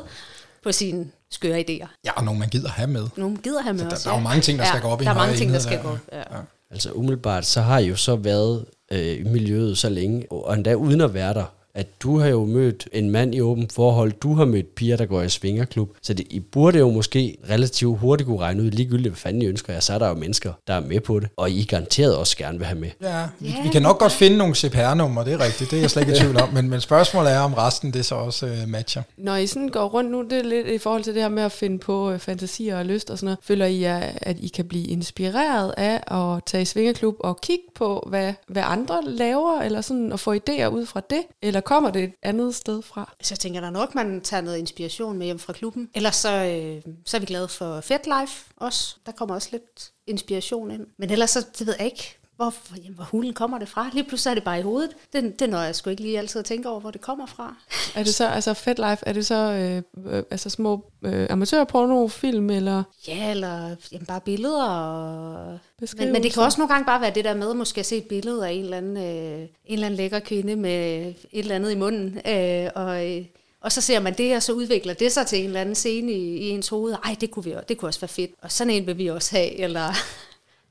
[0.63, 1.87] på sine skøre idéer.
[2.05, 3.07] Ja, og nogen man gider have med.
[3.17, 4.03] Nogen gider have med der- os.
[4.03, 5.59] der er jo mange ting, der skal gå op i Der er mange ting, der
[5.59, 5.97] skal der, gå op.
[6.11, 6.17] ja.
[6.17, 6.23] Ja.
[6.37, 6.41] Ja.
[6.71, 10.73] Altså umiddelbart, så har I jo så været øh, i miljøet så længe, og endda
[10.73, 14.33] uden at være der, at du har jo mødt en mand i åbent forhold, du
[14.33, 18.27] har mødt piger, der går i svingerklub, så det, I burde jo måske relativt hurtigt
[18.27, 20.73] kunne regne ud, ligegyldigt hvad fanden I ønsker jer, så er der jo mennesker, der
[20.73, 22.89] er med på det, og I garanteret også gerne vil have med.
[23.01, 25.91] Ja, vi, vi kan nok godt finde nogle CPR-numre, det er rigtigt, det er jeg
[25.91, 28.67] slet ikke i tvivl om, men, men spørgsmålet er, om resten det så også øh,
[28.67, 29.01] matcher.
[29.17, 31.43] Når I sådan går rundt nu, det er lidt i forhold til det her med
[31.43, 33.39] at finde på øh, fantasier og lyst og sådan noget.
[33.43, 37.63] Føler I, jer, at I kan blive inspireret af at tage i svingerklub og kigge
[37.75, 41.21] på, hvad, hvad andre laver, eller sådan at få idéer ud fra det?
[41.41, 43.13] Eller kommer det et andet sted fra?
[43.21, 45.89] Så jeg tænker der nok, man tager noget inspiration med hjem fra klubben.
[45.95, 48.95] Ellers så, øh, så er vi glade for Fed Life også.
[49.05, 50.87] Der kommer også lidt inspiration ind.
[50.97, 53.89] Men ellers så, det ved jeg ikke, hvor, jamen, hvor hulen kommer det fra.
[53.93, 54.91] Lige pludselig er det bare i hovedet.
[55.13, 57.55] Det, det når jeg sgu ikke lige altid at tænke over, hvor det kommer fra.
[57.95, 62.49] Er det så, altså Fed Life, er det så øh, øh, altså små øh, amatørpornofilm,
[62.49, 64.63] eller Ja, eller jamen, bare billeder.
[64.67, 65.59] Og...
[65.97, 67.97] Men, men det kan også nogle gange bare være det der med, måske at se
[67.97, 71.55] et billede af en eller anden, øh, en eller anden lækker kvinde med et eller
[71.55, 72.19] andet i munden.
[72.27, 73.25] Øh, og, øh,
[73.61, 76.11] og så ser man det, og så udvikler det sig til en eller anden scene
[76.11, 76.93] i, i ens hoved.
[77.05, 78.31] Ej, det kunne, vi, også- det kunne også være fedt.
[78.41, 79.55] Og sådan en vil vi også have.
[79.55, 79.93] Eller,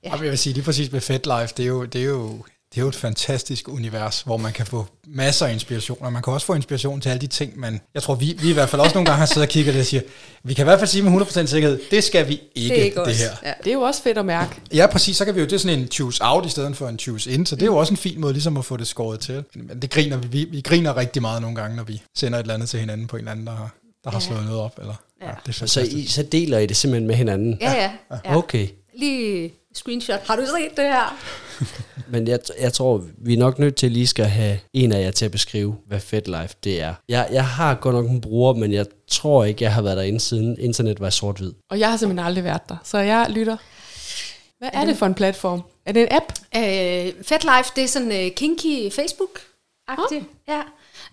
[0.05, 0.13] Ja.
[0.13, 2.29] Og jeg vil sige, lige præcis med FedLife, det er jo, det er jo,
[2.75, 6.23] det er jo et fantastisk univers, hvor man kan få masser af inspiration, og man
[6.23, 7.81] kan også få inspiration til alle de ting, man...
[7.95, 9.85] Jeg tror, vi, vi i hvert fald også nogle gange har siddet og kigget og
[9.87, 10.03] siger,
[10.45, 12.85] vi kan i hvert fald sige med 100% sikkerhed, det skal vi ikke, det er
[12.85, 13.31] ikke det her.
[13.45, 13.53] Ja.
[13.65, 14.61] Det er jo også fedt at mærke.
[14.75, 16.89] Ja, præcis, så kan vi jo, det er sådan en choose out i stedet for
[16.89, 18.87] en choose in, så det er jo også en fin måde ligesom at få det
[18.87, 19.45] skåret til.
[19.55, 22.43] Men det griner vi, vi, vi griner rigtig meget nogle gange, når vi sender et
[22.43, 23.75] eller andet til hinanden på en eller anden, der har,
[24.05, 24.27] der har Ja.
[24.27, 24.79] slået noget op.
[24.81, 25.27] Eller, ja.
[25.27, 25.33] Ja.
[25.47, 26.09] det er Og så, fantastisk.
[26.09, 27.59] I, så deler I det simpelthen med hinanden?
[27.61, 27.91] Ja, ja.
[28.25, 28.37] ja.
[28.37, 28.69] Okay.
[28.99, 30.21] Lige screenshot.
[30.27, 31.19] Har du set det her?
[32.13, 35.11] Men jeg, jeg tror, vi er nok nødt til lige skal have en af jer
[35.11, 36.95] til at beskrive, hvad Fed Life det er.
[37.09, 40.21] Jeg, jeg har godt nok en bruger, men jeg tror ikke, jeg har været derinde
[40.21, 41.53] siden internet var sort-hvid.
[41.71, 43.57] Og jeg har simpelthen aldrig været der, så jeg lytter.
[44.59, 45.63] Hvad er det for en platform?
[45.87, 46.33] Er det en app?
[46.57, 50.25] Øh, Fed Life, det er sådan uh, kinky Facebook-agtigt.
[50.49, 50.63] Ja.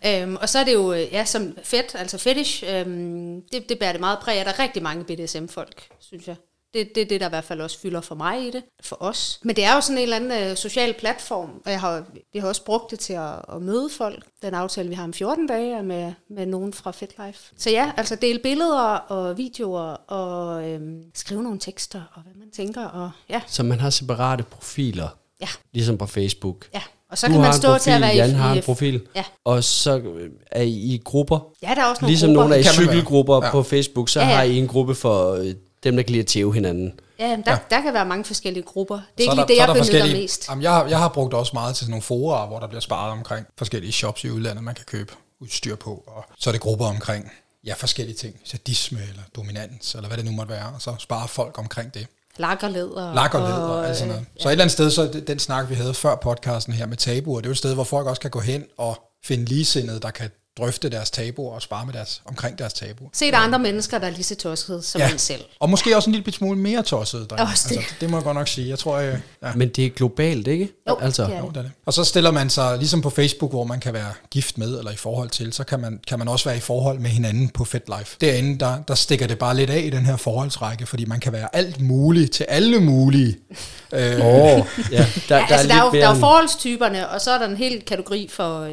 [0.05, 3.80] Øhm, og så er det jo, øh, ja, som fedt, altså fetish, øhm, det, det
[3.80, 4.45] bærer det meget præg af.
[4.45, 6.36] Der er rigtig mange BDSM-folk, synes jeg.
[6.76, 8.97] Det, det er det, der i hvert fald også fylder for mig i det, for
[8.99, 9.39] os.
[9.43, 12.03] Men det er jo sådan en eller anden øh, social platform, og jeg har,
[12.34, 14.23] vi har også brugt det til at, at møde folk.
[14.41, 17.39] Den aftale, vi har om 14 dage, er med, med nogen fra FitLife.
[17.57, 22.51] Så ja, altså dele billeder og videoer, og øhm, skrive nogle tekster, og hvad man
[22.51, 25.07] tænker, og ja, Så man har separate profiler,
[25.41, 26.67] ja, ligesom på Facebook.
[26.73, 26.82] ja.
[27.11, 29.01] Og så du kan man stå profil, til at være Jan i, har en profil,
[29.15, 29.23] Ja.
[29.43, 31.39] og så øh, er I i grupper.
[31.63, 32.41] Ja, der er også nogle Ligesom grupper.
[32.43, 33.51] nogle af i cykelgrupper Ja.
[33.51, 34.36] på Facebook, så Ja, ja.
[34.36, 35.53] har I en gruppe for øh,
[35.86, 37.00] dem, der kan lide at tæve hinanden.
[37.20, 37.58] Ja, der, ja.
[37.70, 38.96] der kan være mange forskellige grupper.
[38.96, 40.50] Det er ikke lige det, jeg der benytter forskellige- mest.
[40.50, 42.82] Jamen, jeg, har, jeg har brugt også meget til sådan nogle forer, hvor der bliver
[42.82, 46.04] sparet omkring forskellige shops i udlandet, man kan købe udstyr på.
[46.08, 47.32] Og så er det grupper omkring
[47.66, 48.36] ja, forskellige ting.
[48.44, 50.72] Sadisme eller dominans, eller hvad det nu måtte være.
[50.76, 52.08] Og så sparer folk omkring det.
[52.38, 53.14] Lakkerleder.
[53.14, 54.26] Lak og led og alt sådan noget.
[54.40, 56.98] Så et eller andet sted, så det- den snak, vi havde før podcasten her med
[56.98, 60.00] tabuer, det er jo et sted, hvor folk også kan gå hen og finde ligesindede,
[60.00, 63.10] der kan drøfte deres tabuer og spare med deres, omkring deres tabuer.
[63.14, 65.12] Se der er andre mennesker, der er lige så tossede som Ja.
[65.12, 65.41] en selv.
[65.60, 67.30] Og måske også en lille bit smule mere tosset.
[67.30, 67.47] Der.
[67.51, 67.78] Også det.
[67.78, 68.70] Altså, det må jeg godt nok sige.
[68.70, 69.51] Jeg tror, jeg, ja.
[69.56, 70.70] Men det er globalt, ikke?
[70.89, 71.72] Jo, altså, det er Jo, det er det.
[71.86, 74.91] Og så stiller man sig, ligesom på Facebook, hvor man kan være gift med eller
[74.91, 77.66] i forhold til, så kan man, kan man også være i forhold med hinanden på
[77.66, 78.18] FetLife.
[78.22, 81.34] Derinde, der, der stikker det bare lidt af i den her forholdsrække, fordi man kan
[81.34, 83.38] være alt muligt til alle mulige.
[83.93, 87.10] Øh, Åh, ja, der, Ja, der, altså, er der, er jo, der er jo forholdstyperne,
[87.10, 88.72] og så er der en hel kategori for, øh,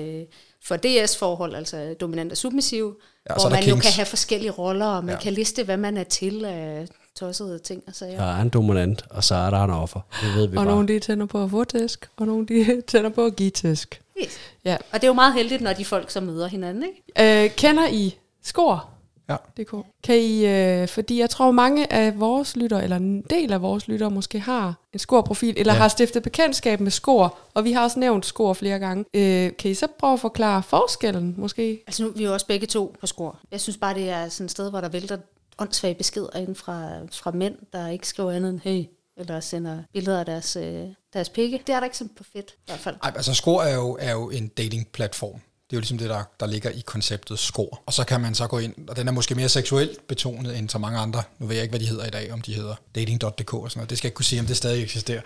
[0.65, 2.97] for DS-forhold, altså dominant og submissiv,
[3.29, 3.87] Ja, ja, er hvor man jo kings.
[3.87, 5.17] kan have forskellige roller, og man Ja.
[5.17, 5.23] ja.
[5.23, 6.87] kan liste, hvad man er til af
[7.19, 8.17] tossede ting og sager.
[8.19, 10.01] Der er en dominant, og så er der en offer.
[10.23, 10.75] Det ved vi Og bare.
[10.75, 14.01] nogle de tænder på at få tæsk, og nogle de tænder på at give tæsk.
[14.23, 14.39] Yes.
[14.65, 14.75] Ja.
[14.93, 16.85] Og det er jo meget heldigt, når de folk så møder hinanden,
[17.17, 17.45] ikke?
[17.45, 18.89] Øh, kender I Skor?
[19.29, 19.37] Ja.
[19.59, 19.75] DK.
[20.05, 23.89] Kan I, øh, fordi jeg tror mange af vores lytter, eller en del af vores
[23.89, 25.79] lytter måske har en Skor-profil, eller Ja.
[25.79, 29.05] har stiftet bekendtskab med Skor, og vi har også nævnt Skor flere gange.
[29.15, 31.83] Øh, kan I så prøve at forklare forskellen måske?
[31.87, 33.39] Altså nu vi er jo også begge to på skor.
[33.51, 35.17] Jeg synes bare, det er sådan et sted, hvor der vælter
[35.59, 38.85] åndssvage beskeder ind fra, fra mænd, der ikke skriver andet end hey,
[39.17, 41.63] eller sender billeder af deres, øh, deres pikke.
[41.67, 42.97] Det er der ikke sådan på fedt, i hvert fald.
[43.03, 45.41] Ej, altså Skor er jo, er jo en datingplatform.
[45.73, 47.83] Det er jo ligesom det, der, der ligger i konceptet Skor.
[47.87, 50.69] Og så kan man så gå ind, og den er måske mere seksuelt betonet end
[50.69, 51.23] så mange andre.
[51.39, 53.79] Nu ved jeg ikke, hvad de hedder i dag, om de hedder dating.dk og sådan
[53.79, 53.91] noget.
[53.91, 55.21] Det skal jeg ikke kunne sige, om det stadig eksisterer.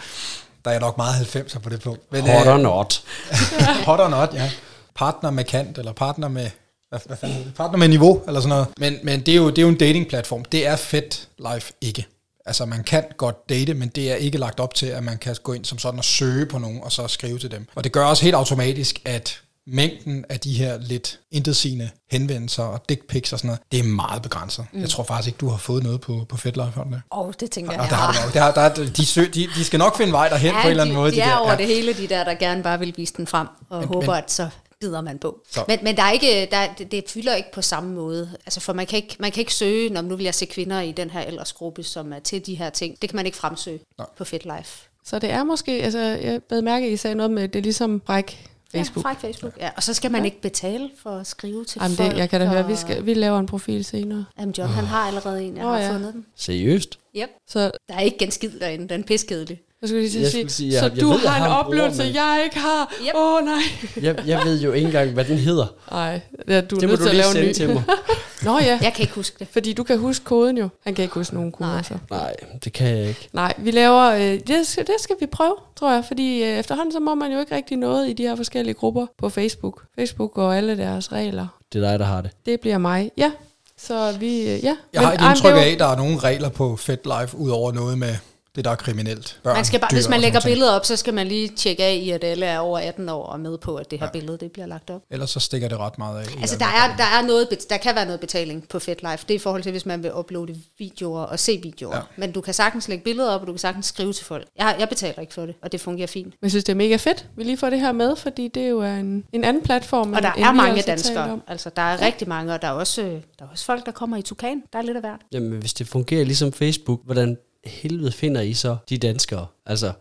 [0.64, 2.12] Der er nok meget 90'er på det punkt.
[2.12, 3.03] Men, Hot or øh, not.
[3.86, 4.51] hot or not, ja.
[4.94, 6.51] Partner med kant, eller partner med,
[6.88, 7.55] hvad, hvad fanden det?
[7.55, 8.66] Partner med niveau, eller sådan noget.
[8.78, 10.44] Men, men det, er jo, det er jo en datingplatform.
[10.44, 12.07] Det er fedt life ikke.
[12.47, 15.36] Altså man kan godt date, men det er ikke lagt op til, at man kan
[15.42, 17.66] gå ind som sådan og søge på nogen, og så skrive til dem.
[17.74, 22.88] Og det gør også helt automatisk, at mængden af de her lidt intetsigende henvendelser og
[22.88, 24.66] dick pics og sådan noget, det er meget begrænset.
[24.72, 24.80] Mm.
[24.80, 26.56] Jeg tror faktisk ikke, du har fået noget på, på det.
[26.56, 26.72] Åh,
[27.10, 28.54] oh, det tænker Og jeg, der har du nok.
[28.54, 30.96] Der, der, de, sø, de, de skal nok finde vej derhen på en eller anden
[30.96, 31.12] de, måde.
[31.12, 31.36] De, er der.
[31.36, 31.56] over Ja.
[31.56, 34.14] det hele, de der, der gerne bare vil vise den frem, og Men- håber, men-
[34.24, 34.48] at så
[34.80, 35.38] bider man på.
[35.50, 35.64] Så.
[35.68, 38.30] Men, men der er ikke, der, det, det fylder ikke på samme måde.
[38.46, 40.80] Altså for man kan ikke, man kan ikke søge, når nu vil jeg se kvinder
[40.80, 43.02] i den her aldersgruppe, som er til de her ting.
[43.02, 44.06] Det kan man ikke fremsøge Nej.
[44.18, 44.88] på FitLife.
[45.04, 47.62] Så det er måske, altså jeg bed mærke, at I sagde noget med, det er
[47.62, 49.04] ligesom bræk Facebook.
[49.04, 49.56] Ja, fra Facebook.
[49.60, 52.10] Ja, og så skal man ikke betale for at skrive til Jamen folk.
[52.10, 54.24] det, jeg kan da og, høre, vi, skal, vi laver en profil senere.
[54.38, 55.92] Jamen John, han har allerede en, jeg Åh, har ja.
[55.92, 56.26] fundet den.
[56.36, 56.98] Seriøst?
[57.16, 57.28] Yep.
[57.48, 59.60] Så Der er ikke en skid derinde, den er piskedelig.
[59.82, 61.42] Jeg skulle lige til Jeg at sige, sige, jeg- så jeg du ved, har en
[61.42, 62.92] har bror, oplevelse, men- jeg ikke har.
[63.00, 63.12] Åh Yep.
[63.14, 63.62] oh, nej.
[64.02, 65.66] Jeg, jeg ved jo ikke engang, hvad den hedder.
[65.90, 67.52] Nej, ja, du er Det nødt du til at lave en ny.
[67.52, 67.82] til mig.
[68.42, 69.48] Nå ja, Jeg kan ikke huske det.
[69.52, 70.68] fordi du kan huske koden jo.
[70.84, 71.70] Han kan ikke huske nogen koder.
[71.70, 71.82] Nej.
[71.82, 71.94] Så.
[72.10, 73.28] Nej, det kan jeg ikke.
[73.32, 76.92] Nej, vi laver, øh, det, skal, det skal vi prøve, tror jeg, fordi øh, efterhånden
[76.92, 79.82] så må man jo ikke rigtig noget i de her forskellige grupper på Facebook.
[79.98, 81.46] Facebook og alle deres regler.
[81.72, 82.30] Det er dig, der har det.
[82.46, 83.30] Det bliver mig, ja.
[83.78, 84.76] Så vi, øh, ja.
[84.92, 87.36] Jeg har Men, ikke ej, men indtryk af, at der er nogen regler på FetLife,
[87.36, 88.14] udover noget med
[88.57, 89.40] det, der er kriminelt.
[89.42, 91.84] Børn, Man skal bare, dyr hvis man lægger billeder op, så skal man lige tjekke
[91.84, 94.11] af i, at alle er over 18 år og med på, at det her ja.
[94.11, 95.02] billede det bliver lagt op.
[95.11, 96.40] Ellers så stikker det ret meget af.
[96.40, 96.61] Altså, alt.
[96.61, 99.24] der er, der, er noget, der kan være noget betaling på FetLife.
[99.28, 101.94] Det er i forhold til, hvis man vil uploade videoer og se videoer.
[101.94, 101.96] Ja.
[101.96, 102.02] Ja.
[102.16, 104.46] Men du kan sagtens lægge billeder op, og du kan sagtens skrive til folk.
[104.59, 106.26] Jeg, jeg betaler ikke for det, og det fungerer fint.
[106.26, 108.70] Men jeg synes, det er mega fedt, vi lige får det her med, fordi det
[108.70, 110.12] jo er en, en anden platform.
[110.12, 111.32] Og der end er mange altså danskere.
[111.32, 111.42] om.
[111.48, 113.92] Altså, der er rigtig mange, og der er, også, øh, der er også folk, der
[113.92, 114.62] kommer i Tukan.
[114.72, 115.20] Der er lidt af hvert.
[115.32, 117.36] Jamen, hvis det fungerer ligesom Facebook, hvordan
[117.66, 119.46] helvede finder I så de danskere?
[119.66, 119.92] Altså,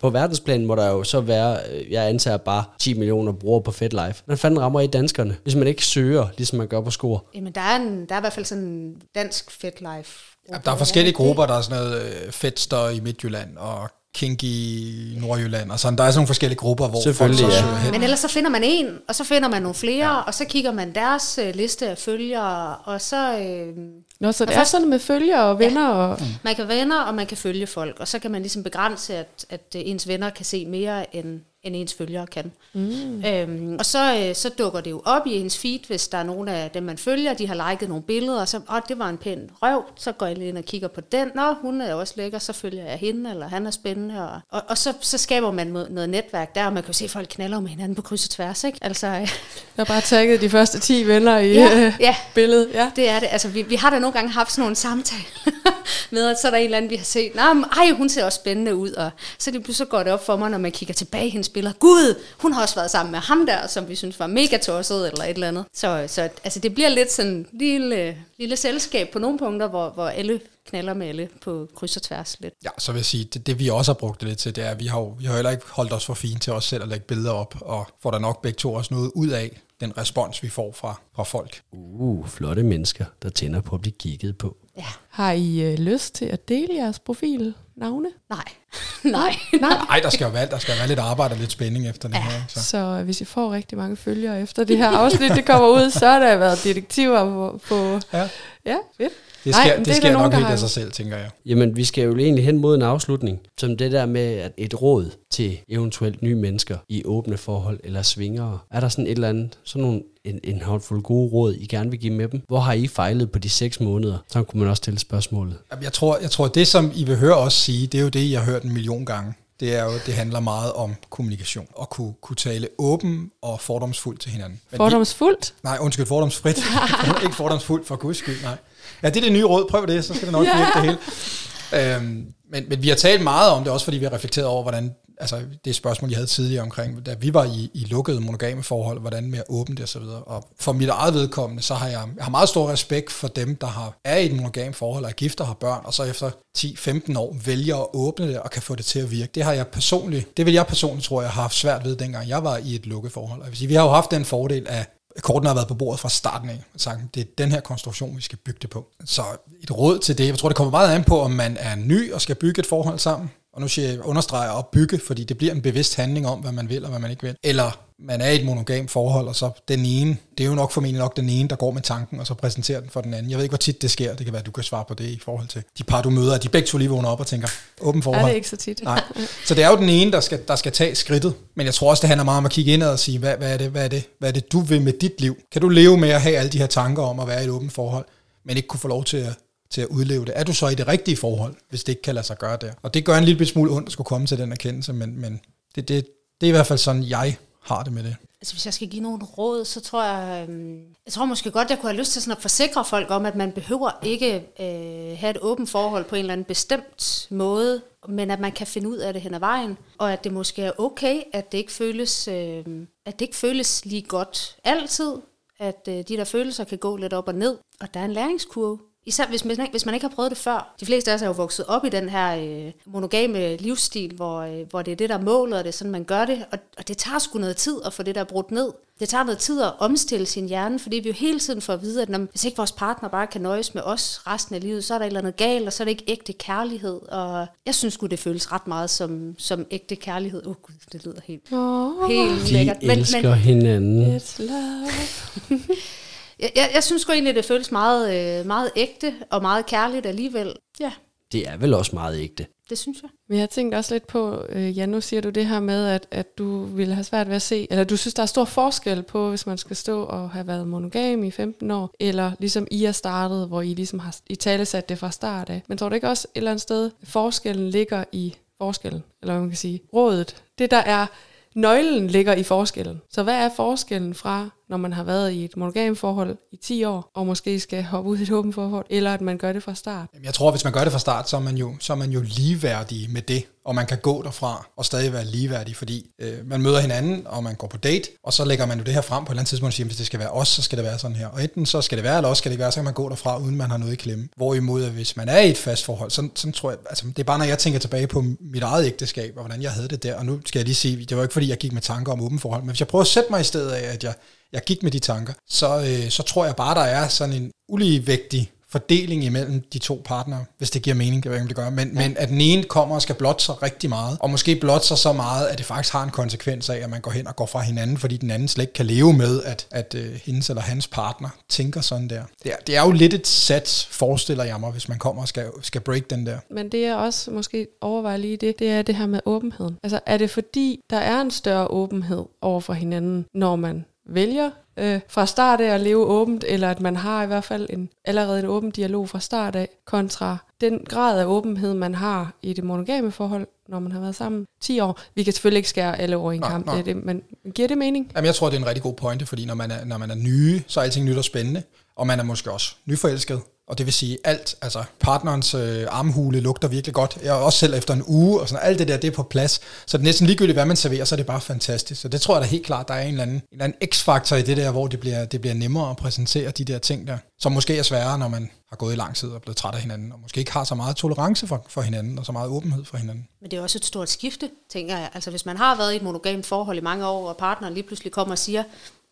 [0.00, 3.72] på verdensplan må der jo så være, øh, jeg antager bare 10 millioner brugere på
[3.72, 4.22] FedLife.
[4.24, 7.20] Hvordan fanden rammer I danskerne, hvis man ikke søger, ligesom man gør på score?
[7.34, 10.36] Jamen, der er, en, der er i hvert fald sådan en dansk FetLife.
[10.48, 14.44] Ja, der er forskellige grupper, der er sådan noget øh, fedster i Midtjylland og kinky
[14.44, 15.98] i Nordjylland, og sådan.
[15.98, 17.60] Der er sådan nogle forskellige grupper, hvor folk Selvfølgelig, så ja.
[17.62, 17.92] søger hen.
[17.92, 20.20] Men ellers så finder man en, og så finder man nogle flere, ja.
[20.20, 23.38] og så kigger man deres øh, liste af følgere, og så...
[23.38, 23.76] Øh,
[24.20, 25.88] Nå, så det er først- sådan med følgere og venner.
[25.88, 29.14] Og, Man kan venner, og man kan følge folk, og så kan man ligesom begrænse,
[29.16, 32.52] at, at øh, ens venner kan se mere, end, end ens følgere kan.
[32.72, 33.24] Mm.
[33.26, 36.22] Øhm, og så, øh, så dukker det jo op i ens feed, hvis der er
[36.22, 39.08] nogle af dem, man følger, de har liket nogle billeder, og så, åh, det var
[39.08, 41.94] en pæn røv, så går jeg lige ind og kigger på den, nå, hun er
[41.94, 45.18] også lækker, så følger jeg hende, eller han er spændende, og, og, og så, så
[45.18, 47.94] skaber man noget, netværk der, og man kan jo se, at folk knaller med hinanden
[47.94, 48.78] på kryds og tværs, ikke?
[48.82, 49.28] Altså, øh, jeg
[49.76, 52.16] har bare tagget de første 10 venner i Ja, ja, ja.
[52.34, 52.68] billedet.
[52.74, 52.90] Ja.
[52.96, 53.28] Det er det.
[53.30, 55.22] Altså, vi, vi har da nogle gange haft sådan nogle samtaler
[56.10, 58.08] med, at så er der en eller anden, vi har set, Nå, men, ej, hun
[58.08, 60.72] ser også spændende ud, og så, det, så går det op for mig, når man
[60.72, 61.74] kigger tilbage i hendes billeder.
[61.78, 65.08] Gud, hun har også været sammen med ham der, som vi synes var mega tosset,
[65.12, 65.64] eller et eller andet.
[65.74, 69.90] Så, så altså, det bliver lidt sådan en lille, lille selskab på nogle punkter, hvor,
[69.90, 72.54] hvor alle knaller med alle på kryds og tværs lidt.
[72.64, 74.64] Ja, så vil jeg sige, det, det vi også har brugt det lidt til, det
[74.64, 76.64] er, at vi har, jo- vi har heller ikke holdt os for fine til os
[76.64, 79.60] selv at lægge billeder op, og får der nok begge to også noget ud af
[79.80, 81.60] den respons, vi får fra, fra folk.
[81.72, 84.56] Uh, flotte mennesker, der tænder på at blive kigget på.
[84.76, 84.86] Ja.
[85.08, 88.08] Har I øh, lyst til at dele jeres profil navne?
[88.30, 88.44] Nej.
[89.04, 89.36] Nej.
[89.60, 89.70] Nej.
[89.88, 92.16] Nej, der skal jo være, der skal være lidt arbejde og lidt spænding efter det
[92.16, 92.30] her.
[92.30, 92.44] ikke?
[92.48, 92.62] Så.
[92.64, 96.06] Så hvis I får rigtig mange følgere efter det her afsnit, det kommer ud, så
[96.06, 97.60] har der været detektiver på...
[97.68, 98.28] på Ja.
[98.66, 99.12] ja, fedt.
[99.44, 101.30] Det Nej, sker, men det det er sker nok helt af sig selv, tænker jeg.
[101.46, 104.82] Jamen, vi skal jo egentlig hen mod en afslutning, som det der med at et
[104.82, 108.58] råd til eventuelt nye mennesker i åbne forhold eller svingere.
[108.70, 111.90] Er der sådan et eller andet, sådan nogle, en, en håndfuld gode råd, I gerne
[111.90, 112.42] vil give med dem?
[112.48, 114.18] Hvor har I fejlet på de seks måneder?
[114.32, 115.54] Så kunne man også stille spørgsmålet.
[115.70, 118.08] Jamen, Jeg tror, jeg tror, det som I vil høre os sige, det er jo
[118.08, 119.34] det, jeg har hørt en million gange.
[119.60, 121.66] Det er jo, det handler meget om kommunikation.
[121.74, 124.60] Og kunne, kunne tale åben og fordomsfuldt til hinanden.
[124.70, 125.54] Men Fordomsfuldt?
[125.56, 126.56] Vi, nej, undskyld, fordomsfrit.
[127.24, 128.56] ikke fordomsfuldt, for guds skyld, nej.
[129.02, 129.66] Ja, det er det nye råd.
[129.70, 130.56] Prøv det, så skal det nok Ja.
[130.58, 131.94] virke det hele.
[131.96, 134.62] Øhm, men, men vi har talt meget om det, også fordi vi har reflekteret over,
[134.62, 138.62] hvordan, altså det spørgsmål, jeg havde tidligere omkring, da vi var i, i lukkede monogame
[138.62, 140.22] forhold, hvordan mere åbent det og så videre.
[140.22, 143.56] Og for mit eget vedkommende, så har jeg, jeg har meget stor respekt for dem,
[143.56, 146.30] der har, er i et monogame forhold, er gift og har børn, og så efter
[146.58, 149.30] 10-15 år vælger at åbne det og kan få det til at virke.
[149.34, 152.28] Det har jeg personligt, det vil jeg personligt, tror jeg, har haft svært ved, dengang
[152.28, 153.40] jeg var i et lukket forhold.
[153.42, 154.86] Jeg vil sige, vi har jo haft den fordel af,
[155.22, 158.16] kortene har været på bordet fra starten af, og sagt, det er den her konstruktion,
[158.16, 158.86] vi skal bygge det på.
[159.04, 159.22] Så
[159.62, 162.12] et råd til det, jeg tror, det kommer meget an på, om man er ny
[162.12, 165.38] og skal bygge et forhold sammen, og nu siger jeg, understreger at bygge, fordi det
[165.38, 167.36] bliver en bevidst handling om, hvad man vil og hvad man ikke vil.
[167.42, 170.72] Eller man er i et monogam forhold, og så den ene, det er jo nok
[170.72, 173.30] formentlig nok den ene, der går med tanken, og så præsenterer den for den anden.
[173.30, 174.14] Jeg ved ikke, hvor tit det sker.
[174.14, 176.10] Det kan være, at du kan svare på det i forhold til de par, du
[176.10, 177.48] møder, at de begge to lige vågner op og tænker,
[177.80, 178.28] åben Er forhold.
[178.28, 178.82] det ikke så tit?
[178.82, 179.02] Nej.
[179.44, 181.34] Så det er jo den ene, der skal, der skal tage skridtet.
[181.54, 183.52] Men jeg tror også, det handler meget om at kigge indad og sige, hvad, hvad,
[183.52, 185.36] er det, hvad, er det, hvad er det, du vil med dit liv?
[185.52, 187.50] Kan du leve med at have alle de her tanker om at være i et
[187.50, 188.04] åbent forhold,
[188.46, 189.32] men ikke kunne få lov til at,
[189.74, 190.32] til at udleve det?
[190.36, 192.72] Er du så i det rigtige forhold, hvis det ikke kan lade sig gøre der?
[192.82, 195.40] Og det gør en lille smule ondt at skulle komme til den erkendelse, men, men
[195.74, 196.06] det, det,
[196.40, 198.16] det er i hvert fald sådan, jeg har det med det.
[198.40, 201.70] Altså hvis jeg skal give nogle råd, så tror jeg, øhm, jeg tror måske godt,
[201.70, 205.18] jeg kunne have lyst til sådan at forsikre folk om, at man behøver ikke øh,
[205.18, 208.88] have et åbent forhold på en eller anden bestemt måde, men at man kan finde
[208.88, 211.72] ud af det hen ad vejen, og at det måske er okay, at det ikke
[211.72, 212.64] føles, øh,
[213.06, 215.12] at det ikke føles lige godt altid,
[215.58, 218.12] at øh, de der følelser kan gå lidt op og ned, og der er en
[218.12, 218.78] læringskurve.
[219.06, 220.74] Især hvis man, ikke, hvis man ikke har prøvet det før.
[220.80, 222.36] De fleste af os er jo vokset op i den her
[222.66, 225.72] øh, monogame livsstil, hvor, øh, hvor det er det, der er målet, og det er
[225.72, 226.44] sådan, man gør det.
[226.52, 228.72] Og, og det tager sgu noget tid at få det der brudt ned.
[229.00, 231.82] Det tager noget tid at omstille sin hjerne, fordi vi jo hele tiden får at
[231.82, 234.84] vide, at når, hvis ikke vores partner bare kan nøjes med os resten af livet,
[234.84, 237.00] så er der et eller andet galt, og så er det ikke ægte kærlighed.
[237.08, 240.42] Og jeg synes sgu, det føles ret meget som, som ægte kærlighed.
[240.46, 242.76] Åh oh, gud, det lyder helt, Oh, helt De lækkert.
[242.82, 244.16] elsker men, hinanden.
[244.16, 245.60] it's love.
[246.44, 250.06] jeg, jeg, jeg synes sgu egentlig, det føles meget, øh, meget ægte og meget kærligt
[250.06, 250.52] alligevel.
[250.80, 250.92] Ja,
[251.32, 252.46] Det er vel også meget ægte.
[252.70, 253.10] det synes jeg.
[253.28, 256.06] Men jeg tænkte også lidt på, øh, ja, nu siger du det her med, at,
[256.10, 259.02] at du ville have svært ved at se, eller du synes, der er stor forskel
[259.02, 262.84] på, hvis man skal stå og have været monogam i 15 år, eller ligesom I
[262.84, 265.62] er startet, hvor I ligesom har i tale sat det fra start af.
[265.68, 269.40] Men tror du ikke også et eller andet sted, forskellen ligger i forskellen, eller hvad
[269.40, 271.06] man kan sige, rådet, det der er,
[271.54, 273.00] nøglen ligger i forskellen.
[273.10, 276.84] Så hvad er forskellen fra, når man har været i et monogam forhold i 10
[276.84, 279.62] år, og måske skal hoppe ud i et åbent forhold, eller at man gør det
[279.62, 280.08] fra start?
[280.14, 281.96] Jamen, Jeg tror, hvis man gør det fra start, så er man jo, så er
[281.96, 286.10] man jo ligeværdig med det, og man kan gå derfra og stadig være ligeværdig, fordi
[286.18, 288.94] øh, man møder hinanden, og man går på date, og så lægger man jo det
[288.94, 290.62] her frem på et eller andet tidspunkt og siger, hvis det skal være os, så
[290.62, 291.26] skal det være sådan her.
[291.26, 292.94] Og enten så skal det være, eller også skal det ikke være, så kan man
[292.94, 294.28] gå derfra, uden man har noget i klemme.
[294.36, 297.24] Hvorimod, hvis man er i et fast forhold, så, så tror jeg, altså det er
[297.24, 300.14] bare, når jeg tænker tilbage på mit eget ægteskab, og hvordan jeg havde det der,
[300.14, 302.20] og nu skal jeg lige sige, det var ikke fordi, jeg gik med tanker om
[302.20, 304.14] åben forhold, men hvis jeg prøver at sætte mig i stedet af, at jeg,
[304.54, 307.50] jeg gik med de tanker, så, øh, så tror jeg bare, der er sådan en
[307.68, 311.48] uligevægtig fordeling imellem de to partnere, hvis det giver mening, det ved jeg ikke, om
[311.48, 312.08] det gør, men, ja.
[312.08, 314.98] men at den ene kommer og skal blotte sig rigtig meget, og måske blotte sig
[314.98, 317.46] så meget, at det faktisk har en konsekvens af, at man går hen og går
[317.46, 320.62] fra hinanden, fordi den anden slet ikke kan leve med, at, at uh, hendes eller
[320.62, 322.22] hans partner tænker sådan der.
[322.44, 325.28] Det er, det er jo lidt et sats, forestiller jeg mig, hvis man kommer og
[325.28, 326.38] skal, skal break den der.
[326.50, 329.78] Men det jeg også måske overvejer lige det, det er det her med åbenheden.
[329.82, 334.50] Altså er det fordi, der er en større åbenhed over for hinanden, når man vælger
[334.76, 337.88] øh, fra start af at leve åbent, eller at man har i hvert fald en,
[338.04, 342.52] allerede en åben dialog fra start af, kontra den grad af åbenhed, man har i
[342.52, 345.00] det monogame forhold, når man har været sammen 10 år.
[345.14, 346.76] Vi kan selvfølgelig ikke skære alle over i en Nej, kamp, nej.
[346.76, 347.22] det det, men
[347.54, 348.12] giver det mening?
[348.14, 350.10] Jamen, jeg tror, det er en rigtig god pointe, fordi når man er, når man
[350.10, 351.62] er nye, så er alting nyt og spændende,
[351.96, 356.40] og man er måske også nyforelsket, og det vil sige alt, altså partnerens øh, armhule
[356.40, 359.08] lugter virkelig godt, jeg også selv efter en uge, og sådan alt det der, det
[359.08, 361.40] er på plads, så det er næsten ligegyldigt, hvad man serverer, så er det bare
[361.40, 362.00] fantastisk.
[362.00, 363.88] Så det tror jeg da helt klart, der er en eller anden, en eller anden
[363.92, 367.06] x-faktor i det der, hvor det bliver, det bliver nemmere at præsentere de der ting
[367.06, 369.74] der, som måske er sværere, når man har gået i lang tid og blevet træt
[369.74, 372.48] af hinanden, og måske ikke har så meget tolerance for, for hinanden, og så meget
[372.48, 373.28] åbenhed for hinanden.
[373.40, 375.10] Men det er også et stort skifte, tænker jeg.
[375.14, 377.86] Altså hvis man har været i et monogamt forhold i mange år, og partneren lige
[377.86, 378.62] pludselig kommer og siger,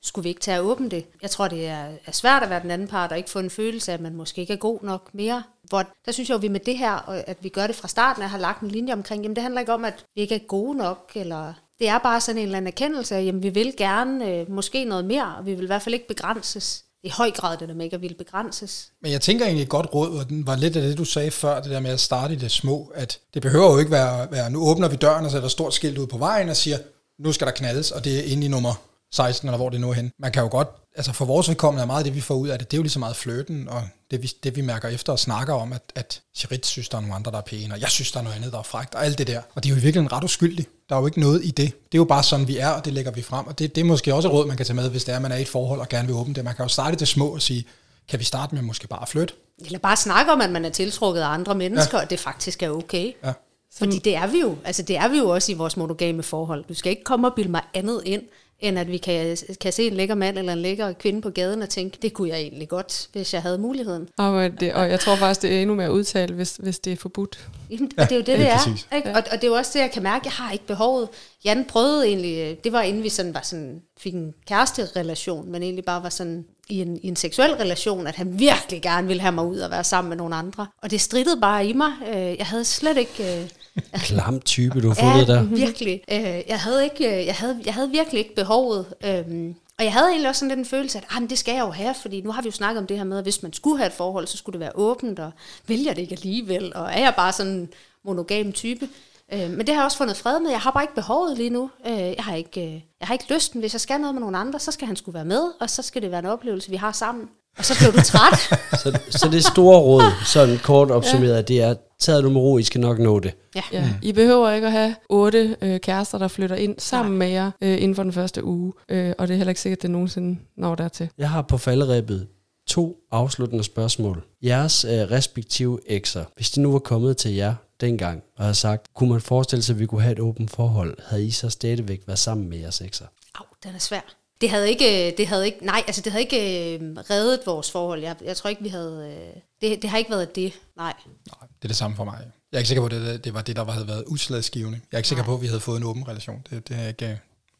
[0.02, 1.04] skulle vi ikke tage at åbne det?
[1.22, 3.50] Jeg tror, det er, er svært at være den anden part og ikke få en
[3.50, 5.42] følelse af, at man måske ikke er god nok mere.
[5.68, 7.76] Hvor, der synes jeg jo, at vi med det her, og at vi gør det
[7.76, 10.20] fra starten, at har lagt en linje omkring, jamen det handler ikke om, at vi
[10.20, 13.42] ikke er gode nok, eller det er bare sådan en eller anden erkendelse af, jamen
[13.42, 16.84] vi vil gerne øh, måske noget mere, og vi vil i hvert fald ikke begrænses.
[17.04, 18.92] I høj grad det der med ikke at ville begrænses.
[19.02, 21.30] Men jeg tænker egentlig et godt råd, og den var lidt af det, du sagde
[21.30, 24.32] før, det der med at starte i det små, at det behøver jo ikke være,
[24.32, 26.78] være nu åbner vi døren og sætter et stort skilt ud på vejen og siger,
[27.18, 28.74] nu skal der knaldes, og det er inde i nummer
[29.12, 30.12] 16, eller hvor det nu er hen.
[30.18, 32.58] Man kan jo godt, altså for vores vedkommende er meget det, vi får ud af
[32.58, 35.12] det, det er jo lige så meget fløten, og det vi, det vi mærker efter
[35.12, 37.80] og snakker om, at, at Charit synes, der er nogle andre, der er pæne, og
[37.80, 39.40] jeg synes, der er noget andet, der er frækt, og alt det der.
[39.54, 40.68] Og det er jo i virkeligheden ret uskyldigt.
[40.88, 41.56] Der er jo ikke noget i det.
[41.56, 43.46] Det er jo bare sådan, vi er, og det lægger vi frem.
[43.46, 45.18] Og det, det er måske også et råd, man kan tage med, hvis det er,
[45.18, 46.44] man er i et forhold og gerne vil åbne det.
[46.44, 47.66] Man kan jo starte det små og sige,
[48.08, 49.34] kan vi starte med måske bare at flytte?
[49.64, 52.04] Eller bare snakke om, at man er tiltrukket af andre mennesker, ja.
[52.04, 53.12] og det faktisk er okay.
[53.24, 53.32] Ja.
[53.78, 54.56] Fordi det er vi jo.
[54.64, 56.64] Altså det er vi jo også i vores monogame forhold.
[56.68, 58.22] Du skal ikke komme og bilde mig andet ind,
[58.62, 61.62] end at vi kan, kan se en lækker mand eller en lækker kvinde på gaden
[61.62, 64.08] og tænke, det kunne jeg egentlig godt, hvis jeg havde muligheden.
[64.18, 66.96] Og, det, og jeg tror faktisk, det er endnu mere udtalt, hvis, hvis det er
[66.96, 67.48] forbudt.
[67.70, 68.56] Jamen, ja, det er jo det, det er.
[68.56, 68.88] præcis.
[68.96, 69.10] Ikke?
[69.10, 71.08] Og, og det er jo også det, jeg kan mærke, jeg har ikke behovet.
[71.44, 75.62] Jan prøvede egentlig, øh, det var inden vi sådan var sådan, fik en kæresterelation, men
[75.62, 79.20] egentlig bare var sådan i en, i en seksuel relation, at han virkelig gerne ville
[79.20, 80.66] have mig ud og være sammen med nogle andre.
[80.82, 81.92] Og det strittede bare i mig.
[82.08, 83.50] Øh, Jeg havde slet ikke...
[84.06, 85.42] Klam type, du har fundet der.
[85.42, 86.02] virkelig.
[86.10, 88.86] Øh, jeg, havde ikke, øh, jeg, havde, jeg havde virkelig ikke behovet.
[89.04, 91.54] Øhm, og jeg havde egentlig også sådan lidt en følelse af, at ah, det skal
[91.54, 93.42] jeg jo have, fordi nu har vi jo snakket om det her med, at hvis
[93.42, 95.30] man skulle have et forhold, så skulle det være åbent, og
[95.66, 97.68] vil jeg det ikke alligevel, og er jeg bare sådan en
[98.04, 98.88] monogam type.
[99.32, 100.50] Øh, men det har jeg også fundet fred med.
[100.50, 101.70] Jeg har bare ikke behovet lige nu.
[101.86, 103.60] Øh, jeg, har ikke, øh, jeg har ikke lysten.
[103.60, 105.82] Hvis jeg skal noget med nogle andre, så skal han skulle være med, og så
[105.82, 107.28] skal det være en oplevelse, vi har sammen.
[107.58, 108.38] Og så bliver du træt.
[108.82, 111.42] Så, så det store råd, sådan kort opsummeret, ja.
[111.42, 113.34] det er, taget nu med ro, I skal nok nå det.
[113.54, 113.62] ja.
[113.72, 113.94] Ja.
[114.02, 117.82] I behøver ikke at have otte øh, kærester, der flytter ind sammen med jer øh,
[117.82, 118.72] inden for den første uge.
[118.88, 121.08] Øh, og det er heller ikke sikkert, at det nogensinde når dertil.
[121.18, 122.26] Jeg har på falderæbet
[122.66, 124.24] to afsluttende spørgsmål.
[124.42, 128.94] Jeres øh, respektive ekser, hvis de nu var kommet til jer dengang og havde sagt,
[128.94, 132.00] kunne man forestille sig, at vi kunne have et åbent forhold, havde I så stadigvæk
[132.06, 133.06] været sammen med jeres ekser?
[133.34, 134.21] Au, den er svær.
[134.42, 136.80] Det havde ikke, det havde ikke, nej, altså det havde ikke øh,
[137.10, 138.02] reddet vores forhold.
[138.02, 140.92] Jeg, jeg tror ikke, vi havde, øh, det, det har ikke været det, nej.
[141.06, 142.18] Nej, det er det samme for mig.
[142.52, 144.80] Jeg er ikke sikker på, at det, det var det, der havde været udslagsgivende.
[144.92, 146.42] Jeg er ikke sikker på, at vi havde fået en åben relation.
[146.50, 147.18] Det, det, er, ikke,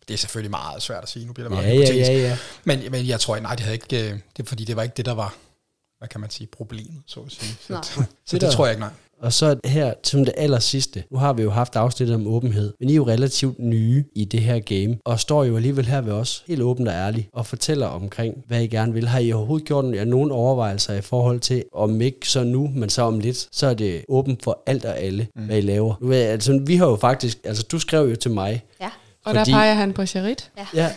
[0.09, 1.26] det er selvfølgelig meget svært at sige.
[1.26, 2.11] Nu bliver det meget Ja, ja, hypotetisk.
[2.11, 2.39] ja, ja.
[2.64, 5.07] Men, men jeg tror, nej, det havde ikke, øh, det fordi, det var ikke det,
[5.07, 5.35] der var,
[6.03, 7.57] hvad kan man sige, problemet, så at sige.
[7.66, 7.82] Så, Nej.
[7.82, 8.90] så det der- tror jeg ikke, nej.
[9.20, 11.05] Og så her som det aller sidste.
[11.11, 14.24] Nu har vi jo haft afsnittet om åbenhed, men I er jo relativt nye i
[14.24, 17.46] det her game, og står jo alligevel her ved os, helt åbent og ærligt, og
[17.46, 19.09] fortæller omkring, hvad I gerne vil.
[19.09, 22.88] Har I overhovedet gjort jer nogle overvejelser i forhold til, om ikke så nu, men
[22.90, 25.42] så om lidt, så er det åbent for alt og alle, mm.
[25.44, 25.94] hvad I laver.
[26.00, 28.90] Nu, altså, vi har jo faktisk, altså du skrev jo til mig, Ja,
[29.24, 30.50] Og der Fordi- peger han på Charit.
[30.74, 30.90] Ja,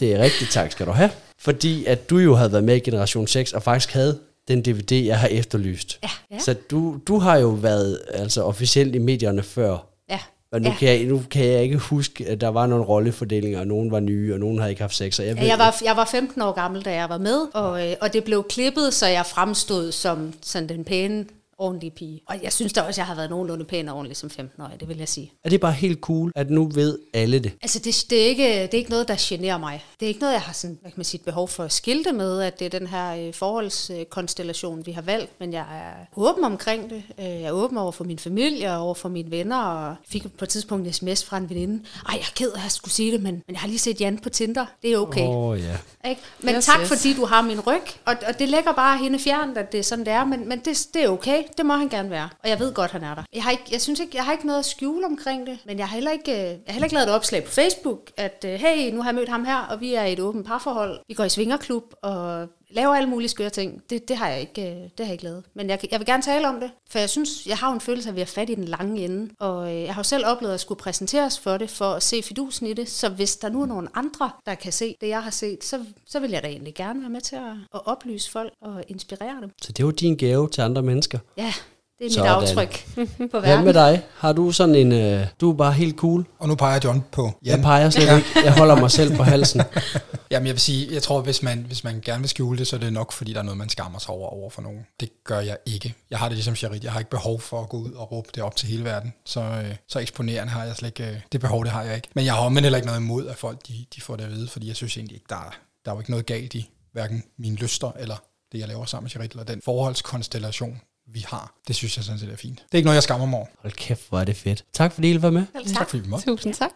[0.00, 0.50] det er rigtigt.
[0.50, 1.10] Tak skal du have.
[1.38, 4.18] Fordi at du jo havde været med i Generation 6, og faktisk havde
[4.48, 5.98] den DVD, jeg har efterlyst.
[6.02, 9.86] ja, ja, Så du, du har jo været altså officielt i medierne før.
[10.10, 10.18] ja.
[10.52, 10.74] Og nu, Ja.
[10.78, 14.00] kan jeg, nu kan jeg ikke huske, at der var nogle rollefordelinger, og nogen var
[14.00, 15.18] nye, og nogen havde ikke haft sex.
[15.18, 17.88] Og jeg, Ja, jeg, var, jeg var 15 år gammel, da jeg var med, og,
[17.88, 21.24] øh, og det blev klippet, så jeg fremstod som sådan den pæne,
[21.60, 22.20] ordentlige pige.
[22.26, 24.80] Og jeg synes da også, at jeg har været nogenlunde pæn og ordentlig som 15-årig,
[24.80, 25.32] det vil jeg sige.
[25.44, 27.52] er det bare helt cool, at nu ved alle det?
[27.62, 29.84] Altså, det, det, er ikke, det er ikke noget, der generer mig.
[30.00, 31.72] Det er ikke noget, jeg har sådan, hvad kan man sige, et behov for at
[31.72, 35.30] skilte med, at det er den her øh, forholdskonstellation, vi har valgt.
[35.40, 37.02] Men jeg er åben omkring det.
[37.18, 39.56] Øh, Jeg er åben over for min familie og over for mine venner.
[39.62, 41.82] Og fik på et tidspunkt en sms fra en veninde.
[42.08, 43.78] Ej, jeg er ked af, at jeg skulle sige det, men, men jeg har lige
[43.78, 44.66] set Jan på Tinder.
[44.82, 45.26] Det er okay.
[45.26, 46.08] Åh oh, ja.
[46.10, 46.20] Ikke?
[46.40, 46.88] Men yes, tak, yes.
[46.88, 47.82] fordi du har min ryg.
[48.04, 50.24] Og, og det lægger bare hende fjernt, at det er sådan, det er.
[50.24, 51.42] Men, men det, det er okay.
[51.58, 52.28] Det må han gerne være.
[52.42, 53.22] Og jeg ved godt, han er der.
[53.32, 55.58] Jeg har, ikke, jeg synes ikke, jeg har ikke noget at skjule omkring det.
[55.66, 58.10] Men jeg har heller ikke, øh, jeg har heller ikke lavet et opslag på Facebook,
[58.16, 60.46] at øh, hey, nu har jeg mødt ham her, og vi er i et åbent
[60.46, 61.00] parforhold.
[61.08, 63.82] Vi går i svingerklub og laver alle mulige skøre ting.
[63.90, 65.44] Det, det, har jeg ikke, øh, det har jeg ikke lavet.
[65.54, 67.80] Men jeg, jeg vil gerne tale om det, for jeg synes, jeg har jo en
[67.80, 69.34] følelse af, at vi er fat i den lange ende.
[69.38, 72.22] Og øh, jeg har jo selv oplevet at skulle præsenteres for det, for at se
[72.22, 72.88] fidusen i det.
[72.88, 75.84] Så hvis der nu er nogen andre, der kan se det, jeg har set, så,
[76.06, 79.40] så vil jeg da egentlig gerne være med til at, at oplyse folk og inspirere
[79.40, 79.50] dem.
[79.62, 81.18] Så det var din gave til andre mennesker.
[81.36, 81.52] Ja,
[82.00, 82.30] det er mit Sådan.
[82.30, 82.86] aftryk
[83.32, 83.64] på Hvad verden.
[83.64, 84.02] med dig?
[84.16, 84.92] Har du sådan en...
[84.92, 86.24] Øh, du er bare helt cool.
[86.38, 87.56] Og nu peger John på Jan.
[87.56, 88.28] Jeg peger slet ikke.
[88.44, 89.60] Jeg holder mig selv på halsen.
[90.30, 92.76] Jamen jeg vil sige, jeg tror, hvis man, hvis man gerne vil skjule det, så
[92.76, 94.86] er det nok, fordi der er noget, man skammer sig over, over for nogen.
[95.00, 95.94] Det gør jeg ikke.
[96.10, 96.84] Jeg har det ligesom Charit.
[96.84, 99.12] Jeg har ikke behov for at gå ud og råbe det op til hele verden.
[99.26, 101.10] Så, øh, så eksponerende har jeg slet ikke.
[101.12, 102.08] øh, Det behov, det har jeg ikke.
[102.14, 104.30] Men jeg har omvendt heller ikke noget imod, at folk de, de får det at
[104.30, 105.50] vide, fordi jeg synes egentlig ikke, der er,
[105.84, 108.16] der er jo ikke noget galt i hverken mine lyster eller
[108.52, 110.80] det, jeg laver sammen med Charit, eller den forholdskonstellation,
[111.12, 111.54] vi har.
[111.68, 112.58] Det synes jeg sådan set er fint.
[112.58, 113.46] Det er ikke noget, jeg skammer mig over.
[113.62, 114.64] Hold kæft, hvor er det fedt.
[114.72, 115.44] Tak fordi I være med.
[115.52, 115.76] Selv tak.
[115.76, 116.26] Tak fordi vi måtte.
[116.26, 116.70] Tusind tak.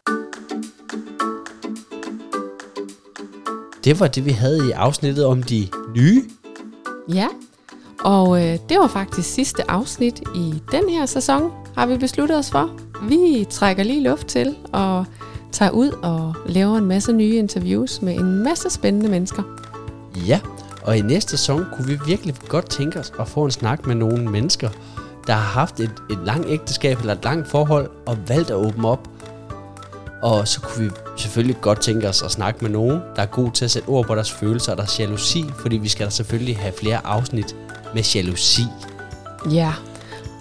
[3.85, 6.24] det var det, vi havde i afsnittet om de nye.
[7.09, 7.28] Ja,
[8.01, 12.51] og øh, det var faktisk sidste afsnit i den her sæson, har vi besluttet os
[12.51, 12.80] for.
[13.09, 15.05] Vi trækker lige luft til og
[15.53, 19.43] tager ud og laver en masse nye interviews med en masse spændende mennesker.
[20.26, 20.41] Ja,
[20.85, 23.95] og i næste sæson kunne vi virkelig godt tænke os at få en snak med
[23.95, 24.68] nogle mennesker,
[25.26, 28.89] der har haft et, et langt ægteskab eller et langt forhold og valgt at åbne
[28.89, 29.09] op.
[30.22, 33.51] Og så kunne vi selvfølgelig godt tænke os at snakke med nogen, der er god
[33.51, 36.59] til at sætte ord på deres følelser og deres jalousi, fordi vi skal da selvfølgelig
[36.59, 37.57] have flere afsnit
[37.95, 38.62] med jalousi.
[39.51, 39.72] Ja,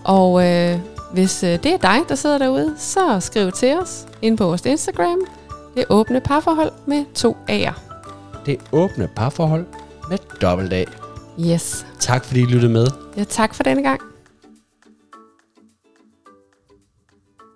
[0.03, 0.79] og øh,
[1.13, 4.65] hvis øh, det er dig, der sidder derude, så skriv til os ind på vores
[4.65, 5.19] Instagram.
[5.75, 7.73] Det åbne parforhold med to A'er.
[8.45, 9.65] Det åbne parforhold
[10.13, 10.83] med dobbelt A.
[11.39, 11.85] Yes.
[11.99, 12.87] Tak fordi I lyttede med.
[13.17, 14.01] Ja, tak for denne gang.